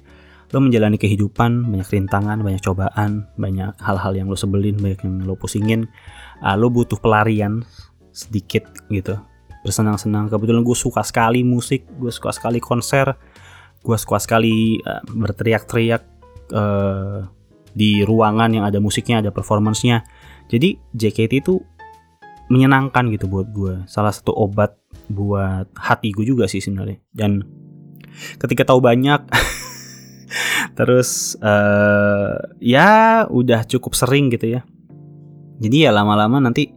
lo 0.50 0.65
menjalani 0.65 0.98
kehidupan 0.98 1.69
banyak 1.69 1.88
rintangan 1.88 2.41
banyak 2.41 2.62
cobaan 2.65 3.30
banyak 3.38 3.69
hal-hal 3.78 4.17
yang 4.17 4.28
lo 4.28 4.34
sebelin 4.34 4.82
banyak 4.82 5.06
yang 5.06 5.22
lo 5.22 5.38
pusingin 5.38 5.86
uh, 6.41 6.58
lo 6.58 6.74
butuh 6.74 6.98
pelarian 6.98 7.62
sedikit 8.10 8.65
gitu. 8.89 9.17
Bersenang-senang. 9.62 10.32
Kebetulan 10.32 10.65
gue 10.65 10.78
suka 10.78 11.06
sekali 11.06 11.45
musik 11.45 11.86
gue 12.00 12.10
suka 12.10 12.34
sekali 12.34 12.58
konser 12.58 13.13
gue 13.80 13.95
suka 13.95 14.19
sekali 14.19 14.76
uh, 14.84 15.00
berteriak-teriak 15.08 16.04
uh, 16.52 17.24
di 17.72 18.04
ruangan 18.04 18.50
yang 18.52 18.65
ada 18.65 18.82
musiknya 18.82 19.24
ada 19.24 19.32
performancenya. 19.32 20.04
Jadi 20.50 20.82
JKT 20.98 21.34
itu 21.45 21.62
menyenangkan 22.49 23.13
gitu 23.13 23.29
buat 23.29 23.47
gue 23.53 23.85
salah 23.85 24.09
satu 24.09 24.33
obat 24.33 24.73
buat 25.07 25.69
hati 25.77 26.12
gue 26.12 26.25
juga 26.25 26.49
sih 26.49 26.59
sebenarnya. 26.59 26.97
Dan 27.13 27.45
ketika 28.41 28.65
tahu 28.65 28.81
banyak 28.81 29.21
terus 30.77 31.38
uh, 31.39 32.35
ya 32.57 33.23
udah 33.29 33.63
cukup 33.69 33.93
sering 33.93 34.33
gitu 34.33 34.59
ya. 34.59 34.62
Jadi 35.62 35.85
ya 35.85 35.93
lama-lama 35.93 36.41
nanti 36.41 36.73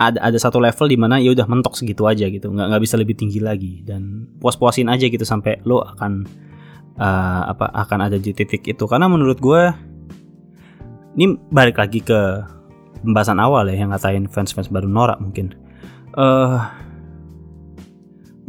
ada 0.00 0.16
ada 0.24 0.38
satu 0.40 0.56
level 0.56 0.88
di 0.88 0.96
mana 0.96 1.20
ya 1.20 1.36
udah 1.36 1.44
mentok 1.44 1.76
segitu 1.76 2.08
aja 2.08 2.24
gitu. 2.32 2.48
Nggak 2.48 2.66
nggak 2.72 2.82
bisa 2.82 2.96
lebih 2.96 3.14
tinggi 3.20 3.40
lagi. 3.44 3.84
Dan 3.84 4.24
puas-puasin 4.40 4.88
aja 4.88 5.04
gitu 5.04 5.28
sampai 5.28 5.60
lo 5.68 5.84
akan 5.84 6.24
uh, 6.96 7.42
apa 7.52 7.68
akan 7.76 8.08
ada 8.08 8.16
di 8.16 8.32
titik 8.32 8.64
itu. 8.64 8.84
Karena 8.88 9.04
menurut 9.12 9.36
gue 9.36 9.62
ini 11.20 11.36
balik 11.52 11.76
lagi 11.76 12.00
ke 12.00 12.20
pembahasan 13.02 13.40
awal 13.40 13.68
ya 13.68 13.80
yang 13.80 13.90
ngatain 13.92 14.28
fans-fans 14.28 14.68
baru 14.68 14.86
norak 14.86 15.18
mungkin. 15.20 15.56
Uh, 16.14 16.60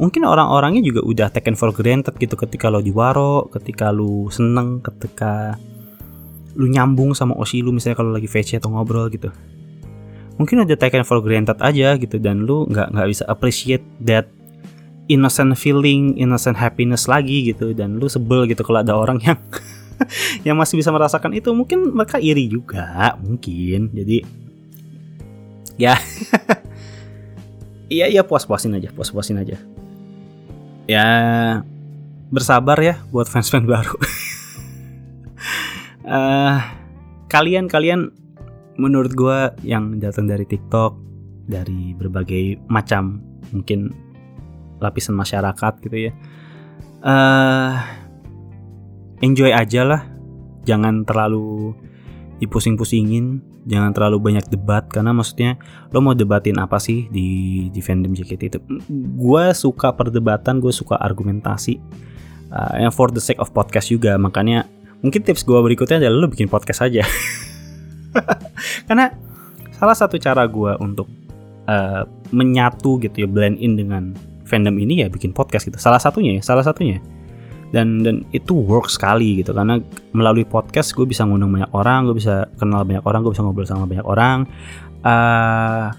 mungkin 0.01 0.25
orang-orangnya 0.25 0.81
juga 0.81 1.01
udah 1.05 1.27
taken 1.29 1.53
for 1.53 1.69
granted 1.69 2.17
gitu 2.17 2.33
ketika 2.33 2.73
lo 2.73 2.81
di 2.81 2.89
waro, 2.89 3.47
ketika 3.53 3.93
lu 3.93 4.27
seneng, 4.33 4.81
ketika 4.81 5.55
lu 6.57 6.67
nyambung 6.67 7.15
sama 7.15 7.37
osi 7.39 7.63
lu 7.63 7.71
misalnya 7.71 8.01
kalau 8.01 8.11
lagi 8.11 8.27
VC 8.27 8.59
atau 8.59 8.73
ngobrol 8.73 9.07
gitu. 9.13 9.31
Mungkin 10.39 10.65
udah 10.65 10.77
taken 10.79 11.05
for 11.05 11.21
granted 11.21 11.59
aja 11.61 11.95
gitu 12.01 12.17
dan 12.17 12.43
lu 12.49 12.65
nggak 12.65 12.97
nggak 12.97 13.07
bisa 13.07 13.23
appreciate 13.29 13.85
that 14.01 14.25
innocent 15.11 15.53
feeling, 15.59 16.17
innocent 16.17 16.57
happiness 16.57 17.05
lagi 17.05 17.53
gitu 17.53 17.75
dan 17.75 17.99
lu 17.99 18.07
sebel 18.09 18.47
gitu 18.49 18.65
kalau 18.65 18.81
ada 18.81 18.95
orang 18.95 19.19
yang 19.21 19.37
yang 20.47 20.57
masih 20.57 20.79
bisa 20.79 20.89
merasakan 20.89 21.35
itu 21.35 21.49
mungkin 21.51 21.93
mereka 21.93 22.17
iri 22.17 22.47
juga 22.47 23.15
mungkin. 23.19 23.91
Jadi 23.93 24.17
ya. 25.79 25.95
Iya 27.91 28.07
iya 28.07 28.23
puas 28.23 28.47
puasin 28.47 28.71
aja 28.71 28.87
puas 28.95 29.11
puasin 29.11 29.35
aja. 29.35 29.59
Ya 30.87 31.03
bersabar 32.31 32.79
ya 32.79 33.03
buat 33.11 33.27
fans 33.27 33.51
fans 33.51 33.67
baru. 33.67 33.99
Uh, 36.07 36.55
kalian 37.35 37.67
kalian 37.67 38.15
menurut 38.79 39.11
gue 39.11 39.39
yang 39.67 39.99
datang 39.99 40.31
dari 40.31 40.47
TikTok 40.47 40.95
dari 41.51 41.91
berbagai 41.91 42.63
macam 42.71 43.19
mungkin 43.51 43.91
lapisan 44.79 45.19
masyarakat 45.19 45.73
gitu 45.83 46.07
ya. 46.07 46.11
Uh, 47.03 47.75
enjoy 49.21 49.53
aja 49.53 49.85
lah. 49.85 50.01
Jangan 50.65 51.05
terlalu 51.05 51.73
dipusing-pusingin. 52.41 53.41
Jangan 53.69 53.93
terlalu 53.93 54.17
banyak 54.17 54.49
debat 54.49 54.89
karena 54.89 55.13
maksudnya 55.13 55.61
lo 55.93 56.01
mau 56.01 56.17
debatin 56.17 56.57
apa 56.57 56.81
sih 56.81 57.05
di 57.13 57.69
di 57.69 57.77
fandom 57.77 58.09
JKT 58.17 58.41
itu? 58.49 58.59
Gue 59.15 59.53
suka 59.53 59.93
perdebatan 59.93 60.57
gue 60.57 60.73
suka 60.73 60.97
argumentasi 60.97 61.77
uh, 62.49 62.89
for 62.89 63.13
the 63.13 63.21
sake 63.21 63.37
of 63.37 63.53
podcast 63.53 63.93
juga. 63.93 64.17
Makanya 64.17 64.65
mungkin 65.05 65.21
tips 65.21 65.45
gue 65.45 65.57
berikutnya 65.61 66.01
adalah 66.01 66.25
lo 66.25 66.27
bikin 66.27 66.49
podcast 66.49 66.81
aja. 66.81 67.05
Karena 68.89 69.13
salah 69.77 69.93
satu 69.93 70.17
cara 70.17 70.49
gue 70.49 70.73
untuk 70.81 71.05
uh, 71.69 72.01
menyatu 72.33 72.97
gitu 72.97 73.25
ya 73.25 73.27
blend 73.29 73.61
in 73.61 73.77
dengan 73.77 74.17
fandom 74.49 74.73
ini 74.81 75.05
ya 75.05 75.07
bikin 75.07 75.37
podcast 75.37 75.69
gitu. 75.69 75.77
Salah 75.77 76.01
satunya 76.01 76.37
ya 76.37 76.41
salah 76.41 76.65
satunya 76.65 76.97
dan 77.71 78.03
dan 78.03 78.27
itu 78.35 78.53
work 78.53 78.91
sekali 78.91 79.41
gitu. 79.43 79.55
Karena 79.55 79.79
melalui 80.11 80.43
podcast 80.43 80.91
gue 80.95 81.07
bisa 81.07 81.23
ngundang 81.23 81.51
banyak 81.51 81.71
orang 81.71 82.07
gue 82.07 82.15
bisa 82.19 82.47
kenal 82.59 82.83
banyak 82.83 83.03
orang 83.03 83.19
gue 83.23 83.31
bisa 83.33 83.43
ngobrol 83.43 83.67
sama 83.67 83.87
banyak 83.87 84.05
orang. 84.05 84.45
Uh, 85.01 85.89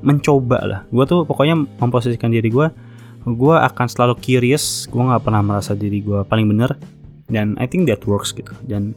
mencoba 0.00 0.58
lah. 0.64 0.80
Gue 0.88 1.04
tuh 1.04 1.28
pokoknya 1.28 1.58
memposisikan 1.78 2.32
diri 2.32 2.48
gue 2.48 2.66
gue 3.20 3.56
akan 3.58 3.86
selalu 3.90 4.16
curious. 4.22 4.88
Gue 4.88 5.02
nggak 5.04 5.26
pernah 5.26 5.44
merasa 5.44 5.76
diri 5.76 6.00
gue 6.00 6.24
paling 6.24 6.48
bener 6.48 6.72
dan 7.28 7.58
I 7.60 7.68
think 7.68 7.86
that 7.90 8.02
works 8.08 8.32
gitu. 8.32 8.50
Dan 8.64 8.96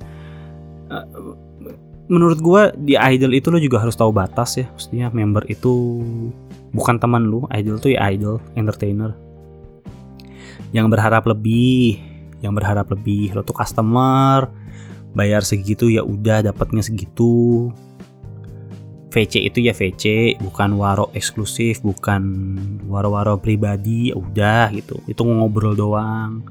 menurut 2.07 2.39
gue 2.39 2.61
di 2.85 2.93
idol 2.99 3.33
itu 3.33 3.49
lo 3.49 3.57
juga 3.57 3.81
harus 3.81 3.97
tahu 3.97 4.13
batas 4.13 4.61
ya. 4.61 4.69
Maksudnya 4.69 5.09
member 5.09 5.43
itu 5.49 6.03
bukan 6.73 6.97
teman 6.97 7.29
lu 7.29 7.45
idol 7.53 7.77
tuh 7.77 7.93
ya 7.93 8.13
idol 8.13 8.41
entertainer 8.57 9.13
yang 10.73 10.89
berharap 10.89 11.29
lebih 11.29 12.01
yang 12.43 12.53
berharap 12.53 12.91
lebih. 12.91 13.31
Lo 13.31 13.41
tuh 13.41 13.55
customer 13.55 14.51
bayar 15.15 15.47
segitu 15.47 15.87
ya 15.87 16.03
udah 16.03 16.51
dapatnya 16.51 16.83
segitu. 16.83 17.71
VC 19.13 19.45
itu 19.45 19.61
ya 19.61 19.77
VC 19.77 20.35
bukan 20.41 20.73
waro 20.73 21.13
eksklusif 21.13 21.85
bukan 21.85 22.25
waro-waro 22.89 23.37
pribadi 23.37 24.09
ya 24.11 24.19
udah 24.19 24.73
gitu. 24.75 24.99
Itu 25.07 25.23
ngobrol 25.23 25.77
doang. 25.77 26.43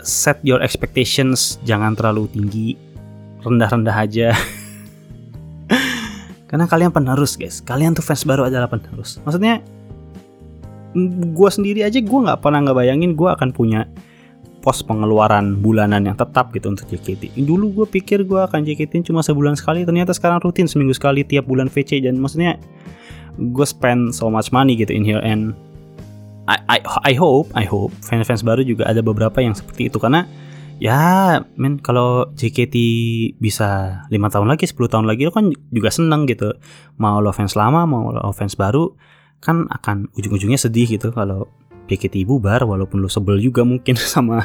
Set 0.00 0.40
your 0.46 0.62
expectations 0.64 1.60
jangan 1.68 1.98
terlalu 1.98 2.30
tinggi. 2.30 2.78
Rendah-rendah 3.42 3.96
aja. 3.98 4.30
Karena 6.48 6.64
kalian 6.70 6.94
penerus 6.94 7.34
guys. 7.34 7.58
Kalian 7.60 7.92
tuh 7.92 8.06
fans 8.06 8.22
baru 8.22 8.46
adalah 8.46 8.70
penerus. 8.70 9.18
Maksudnya 9.26 9.60
gue 11.34 11.50
sendiri 11.50 11.84
aja 11.84 12.00
gue 12.00 12.20
nggak 12.24 12.40
pernah 12.40 12.64
nggak 12.64 12.76
bayangin 12.76 13.12
gue 13.12 13.28
akan 13.28 13.52
punya 13.52 13.84
pos 14.58 14.82
pengeluaran 14.82 15.62
bulanan 15.62 16.04
yang 16.04 16.16
tetap 16.18 16.50
gitu 16.52 16.68
untuk 16.68 16.90
JKT. 16.90 17.38
Dulu 17.38 17.82
gue 17.82 17.86
pikir 17.88 18.26
gue 18.26 18.40
akan 18.42 18.66
JKT 18.66 19.06
cuma 19.06 19.22
sebulan 19.22 19.54
sekali, 19.54 19.86
ternyata 19.86 20.10
sekarang 20.10 20.42
rutin 20.42 20.66
seminggu 20.66 20.92
sekali 20.92 21.22
tiap 21.22 21.46
bulan 21.46 21.70
VC 21.70 22.02
dan 22.02 22.18
maksudnya 22.18 22.58
gue 23.38 23.66
spend 23.66 24.10
so 24.12 24.26
much 24.28 24.50
money 24.50 24.74
gitu 24.74 24.90
in 24.90 25.06
here 25.06 25.22
and 25.22 25.54
I 26.50 26.58
I, 26.66 26.78
I 26.82 27.14
hope 27.14 27.54
I 27.54 27.64
hope 27.64 27.94
fans-fans 28.02 28.42
baru 28.42 28.66
juga 28.66 28.90
ada 28.90 28.98
beberapa 28.98 29.38
yang 29.38 29.54
seperti 29.54 29.86
itu 29.86 30.02
karena 30.02 30.26
ya 30.82 31.38
men 31.54 31.78
kalau 31.78 32.34
JKT 32.34 32.74
bisa 33.38 34.02
lima 34.10 34.26
tahun 34.26 34.50
lagi 34.50 34.66
10 34.66 34.78
tahun 34.90 35.06
lagi 35.06 35.26
lo 35.26 35.34
kan 35.34 35.54
juga 35.70 35.90
seneng 35.90 36.26
gitu 36.26 36.54
mau 36.98 37.22
lo 37.22 37.30
fans 37.30 37.54
lama 37.54 37.86
mau 37.86 38.10
lo 38.10 38.34
fans 38.34 38.58
baru 38.58 38.90
kan 39.38 39.70
akan 39.70 40.10
ujung-ujungnya 40.18 40.58
sedih 40.58 40.86
gitu 40.98 41.14
kalau 41.14 41.46
JKT 41.88 42.28
bubar 42.28 42.62
walaupun 42.68 43.00
lo 43.00 43.08
sebel 43.08 43.40
juga 43.40 43.64
mungkin 43.64 43.96
sama 44.14 44.44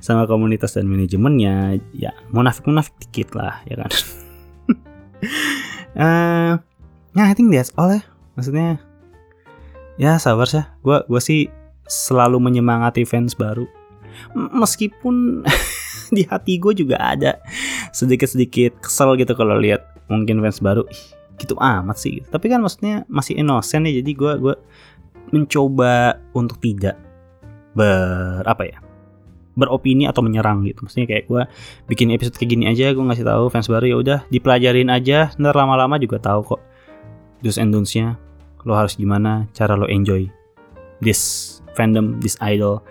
sama 0.00 0.24
komunitas 0.24 0.74
dan 0.74 0.88
manajemennya. 0.88 1.78
Ya 1.92 2.16
munafik 2.32 2.64
munafik 2.64 2.96
dikit 2.98 3.36
lah 3.36 3.60
ya 3.68 3.84
kan? 3.84 3.90
Uh, 5.94 6.52
ya 7.18 7.24
I 7.28 7.34
think 7.36 7.52
that's 7.52 7.74
all 7.76 7.92
ya. 7.92 8.00
Maksudnya 8.34 8.80
ya 10.00 10.16
sabar 10.16 10.48
sih. 10.48 10.64
Gue 10.80 11.04
gue 11.04 11.20
sih 11.20 11.52
selalu 11.84 12.40
menyemangati 12.40 13.04
fans 13.04 13.36
baru. 13.36 13.68
Meskipun 14.34 15.44
di 16.16 16.24
hati 16.26 16.58
gue 16.58 16.72
juga 16.74 16.98
ada 16.98 17.38
sedikit-sedikit 17.92 18.80
kesel 18.82 19.14
gitu 19.20 19.36
kalau 19.36 19.58
lihat 19.60 19.84
mungkin 20.10 20.42
fans 20.42 20.58
baru 20.58 20.82
gitu 21.40 21.56
amat 21.56 21.96
sih. 21.96 22.20
Tapi 22.28 22.46
kan 22.52 22.60
maksudnya 22.60 23.08
masih 23.08 23.40
innocent 23.40 23.88
ya 23.88 24.04
jadi 24.04 24.12
gue 24.12 24.32
gue 24.38 24.54
mencoba 25.32 26.20
untuk 26.36 26.60
tidak 26.60 27.00
ber 27.72 28.44
apa 28.44 28.62
ya 28.66 28.78
beropini 29.56 30.04
atau 30.04 30.20
menyerang 30.20 30.68
gitu. 30.68 30.84
Maksudnya 30.84 31.08
kayak 31.08 31.24
gue 31.26 31.42
bikin 31.88 32.12
episode 32.12 32.36
kayak 32.36 32.50
gini 32.52 32.64
aja 32.68 32.92
gue 32.92 33.04
ngasih 33.04 33.24
tahu 33.24 33.48
fans 33.48 33.66
baru 33.72 33.86
ya 33.88 33.96
udah 33.96 34.18
dipelajarin 34.28 34.92
aja. 34.92 35.32
Ntar 35.40 35.56
lama-lama 35.56 35.96
juga 35.96 36.20
tahu 36.20 36.56
kok 36.56 36.60
do's 37.40 37.56
and 37.56 37.72
don'ts-nya 37.72 38.20
lo 38.68 38.76
harus 38.76 38.96
gimana 38.96 39.48
cara 39.56 39.72
lo 39.72 39.88
enjoy 39.88 40.28
this 41.00 41.58
fandom 41.72 42.20
this 42.20 42.36
idol 42.44 42.84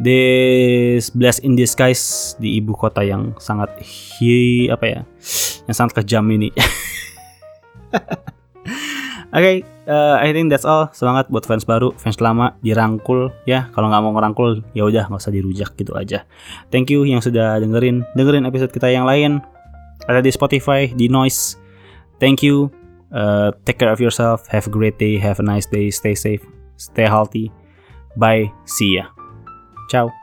this 0.00 1.12
blessed 1.12 1.44
in 1.44 1.52
disguise 1.52 2.32
di 2.40 2.56
ibu 2.58 2.72
kota 2.72 3.04
yang 3.04 3.36
sangat 3.36 3.68
hi 3.84 4.68
apa 4.72 4.84
ya 4.88 5.00
yang 5.68 5.76
sangat 5.76 6.02
kejam 6.02 6.24
ini 6.32 6.48
Oke, 7.92 9.32
okay, 9.36 9.56
uh, 9.88 10.16
I 10.18 10.32
think 10.32 10.48
that's 10.50 10.64
all. 10.64 10.90
Semangat 10.92 11.28
buat 11.28 11.44
fans 11.44 11.66
baru, 11.66 11.92
fans 11.96 12.18
lama 12.22 12.56
dirangkul 12.62 13.32
ya. 13.44 13.68
Kalau 13.74 13.90
nggak 13.90 14.02
mau 14.02 14.12
ngerangkul, 14.16 14.64
ya 14.72 14.86
udah 14.86 15.08
nggak 15.08 15.22
usah 15.22 15.34
dirujak 15.34 15.74
gitu 15.76 15.92
aja. 15.96 16.24
Thank 16.70 16.90
you 16.92 17.04
yang 17.04 17.20
sudah 17.20 17.58
dengerin, 17.58 18.06
dengerin 18.14 18.46
episode 18.48 18.70
kita 18.70 18.88
yang 18.90 19.04
lain. 19.08 19.42
Ada 20.06 20.22
di 20.22 20.30
Spotify, 20.34 20.90
di 20.90 21.06
Noise. 21.06 21.58
Thank 22.18 22.42
you. 22.42 22.70
Uh, 23.12 23.52
take 23.68 23.78
care 23.78 23.92
of 23.92 24.00
yourself. 24.00 24.48
Have 24.48 24.66
a 24.66 24.72
great 24.72 24.96
day. 24.96 25.20
Have 25.20 25.38
a 25.38 25.46
nice 25.46 25.68
day. 25.68 25.92
Stay 25.92 26.16
safe. 26.16 26.42
Stay 26.80 27.06
healthy. 27.06 27.52
Bye. 28.16 28.50
See 28.64 28.98
ya. 28.98 29.12
Ciao. 29.92 30.21